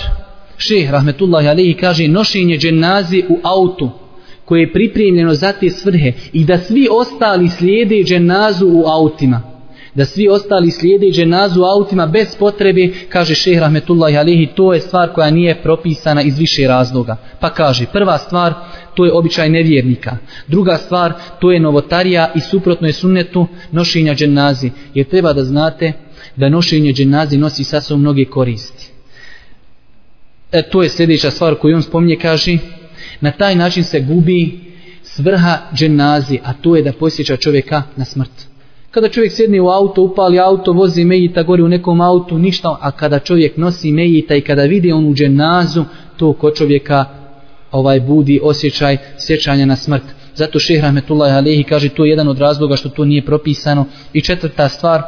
[0.57, 3.89] šeh rahmetullahi alihi kaže nošenje dženazi u autu
[4.45, 9.48] koje je pripremljeno za te svrhe i da svi ostali slijede dženazu u autima
[9.99, 15.13] da svi ostali slijede dženazu autima bez potrebe kaže šeh rahmetullahi Alehi, to je stvar
[15.13, 17.15] koja nije propisana iz više razloga.
[17.39, 18.53] Pa kaže prva stvar
[18.95, 20.17] to je običaj nevjernika.
[20.47, 25.93] Druga stvar to je novotarija i suprotno je sunnetu nošenja dženazi jer treba da znate
[26.35, 28.91] da nošenje dženazi nosi sasvom mnoge koristi.
[30.51, 32.57] E, to je sljedeća stvar koju on spominje, kaže,
[33.21, 34.59] na taj način se gubi
[35.03, 38.48] svrha dženazi, a to je da posjeća čovjeka na smrt.
[38.91, 42.91] Kada čovjek sjedne u auto, upali auto, vozi mejita gori u nekom autu, ništa, a
[42.91, 45.83] kada čovjek nosi mejita i kada vidi onu dženazu,
[46.17, 47.05] to kod čovjeka
[47.71, 50.03] ovaj budi osjećaj sjećanja na smrt.
[50.35, 53.85] Zato šehr Rahmetullah Alehi kaže to je jedan od razloga što to nije propisano.
[54.13, 55.01] I četvrta stvar,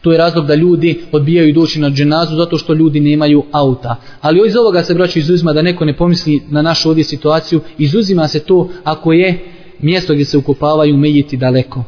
[0.00, 3.96] to je razlog da ljudi odbijaju doći na dženazu zato što ljudi nemaju auta.
[4.20, 8.28] Ali iz ovoga se braću izuzima da neko ne pomisli na našu ovdje situaciju, izuzima
[8.28, 9.38] se to ako je
[9.78, 11.84] mjesto gdje se ukopavaju mejiti daleko.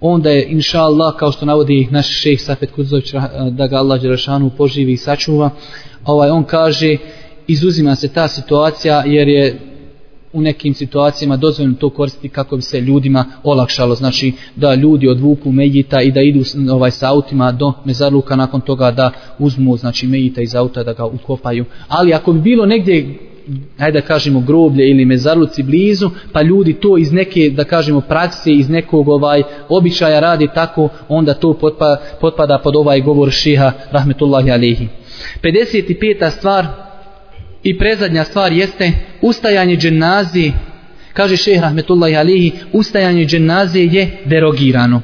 [0.00, 3.20] Onda je, inša Allah, kao što navodi naš šejh Safet Kudzović, eh,
[3.50, 5.50] da ga Allah Đerašanu poživi i sačuva,
[6.04, 6.96] ovaj, on kaže,
[7.46, 9.58] izuzima se ta situacija jer je
[10.32, 15.52] u nekim situacijama dozvoljeno to koristiti kako bi se ljudima olakšalo, znači da ljudi odvuku
[15.52, 20.40] Mejita i da idu ovaj sa autima do mezarluka nakon toga da uzmu znači Mejita
[20.40, 21.64] iz auta da ga ukopaju.
[21.88, 23.18] Ali ako bi bilo negdje
[23.78, 28.52] hajde da kažemo groblje ili mezarluci blizu, pa ljudi to iz neke, da kažemo, prakse,
[28.52, 34.50] iz nekog ovaj običaja radi tako, onda to potpa, potpada pod ovaj govor šiha, rahmetullahi
[34.50, 34.88] alihi.
[35.42, 36.30] 55.
[36.30, 36.66] stvar,
[37.62, 38.92] I prezadnja stvar jeste
[39.22, 40.52] ustajanje dženazi,
[41.12, 45.02] kaže šehr Rahmetullahi Alihi, ustajanje dženazi je derogirano.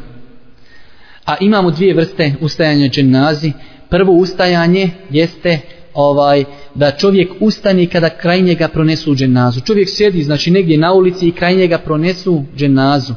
[1.27, 3.53] A imamo dvije vrste ustajanja dženazi.
[3.91, 5.61] Prvo ustajanje jeste
[5.95, 9.61] ovaj da čovjek ustani kada kraj njega pronesu dženazu.
[9.61, 13.15] Čovjek sjedi znači negdje na ulici i kraj njega pronesu dženazu.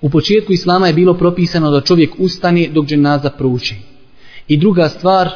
[0.00, 3.74] U početku islama je bilo propisano da čovjek ustani dok dženaza prouči.
[4.48, 5.28] I druga stvar,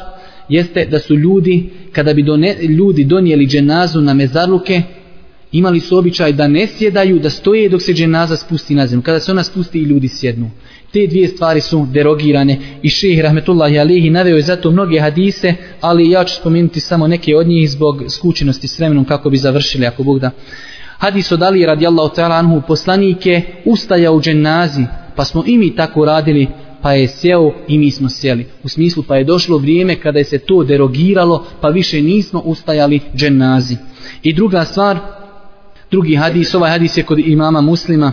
[0.49, 4.83] jeste da su ljudi, kada bi done, ljudi donijeli dženazu na mezarluke,
[5.53, 9.03] imali su običaj da ne sjedaju, da stoje dok se dženaza spusti na zemlju.
[9.03, 10.51] Kada se ona spusti i ljudi sjednu.
[10.93, 16.11] Te dvije stvari su derogirane i šeheh rahmetullahi alihi naveo je zato mnoge hadise, ali
[16.11, 20.03] ja ću spomenuti samo neke od njih zbog skučenosti s vremenom kako bi završili ako
[20.03, 20.31] Bog da.
[20.99, 24.83] Hadis od Ali radijallahu ta'ala anhu poslanike ustaja u dženazi,
[25.17, 26.47] pa smo i mi tako radili
[26.83, 28.47] pa je sjeo i mi smo sjeli.
[28.63, 33.01] U smislu pa je došlo vrijeme kada je se to derogiralo, pa više nismo ustajali
[33.17, 33.77] dženazi.
[34.23, 34.99] I druga stvar,
[35.93, 38.13] drugi hadis, ovaj hadis je kod imama muslima,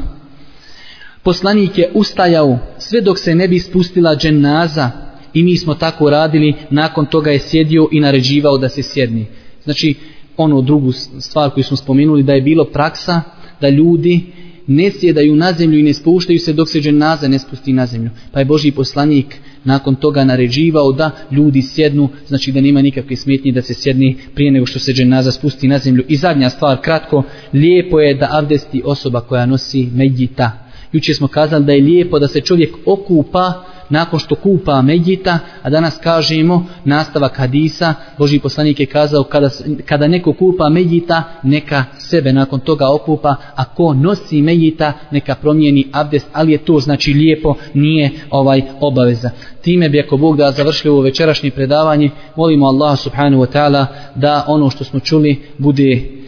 [1.23, 4.91] poslanik je ustajao sve dok se ne bi spustila dženaza
[5.34, 9.25] i mi smo tako radili, nakon toga je sjedio i naređivao da se sjedni.
[9.63, 9.95] Znači,
[10.38, 13.21] ono drugu stvar koju smo spomenuli, da je bilo praksa
[13.61, 14.25] da ljudi
[14.67, 18.09] ne sjedaju na zemlju i ne spuštaju se dok se dženaza ne spusti na zemlju.
[18.32, 23.51] Pa je Boži poslanik nakon toga naređivao da ljudi sjednu, znači da nema nikakve smetnje
[23.51, 26.03] da se sjedni prije nego što se dženaza spusti na zemlju.
[26.07, 30.51] I zadnja stvar, kratko, lijepo je da avdesti osoba koja nosi medjita.
[30.93, 35.70] Juče smo kazali da je lijepo da se čovjek okupa nakon što kupa Medjita, a
[35.70, 39.50] danas kažemo nastavak hadisa, Boži poslanik je kazao kada,
[39.86, 45.88] kada neko kupa Medjita, neka sebe nakon toga okupa, a ko nosi Medjita, neka promijeni
[45.92, 49.30] abdest, ali je to znači lijepo, nije ovaj obaveza.
[49.62, 53.86] Time bi ako Bog da završili ovo večerašnje predavanje, molimo Allah subhanahu wa ta'ala
[54.16, 56.18] da ono što smo čuli bude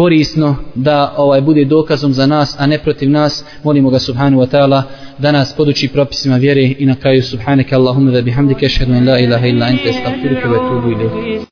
[0.00, 3.44] korisno da ovaj bude dokazom za nas a ne protiv nas.
[3.64, 4.82] Molimo ga subhanahu wa ta'ala
[5.18, 9.18] da nas poduči propisima vjere i na kraju subhanaka allahumma wa bihamdika ashhadu an la
[9.18, 11.46] ilaha illa ente astaghfiruka wa atubu ilayk.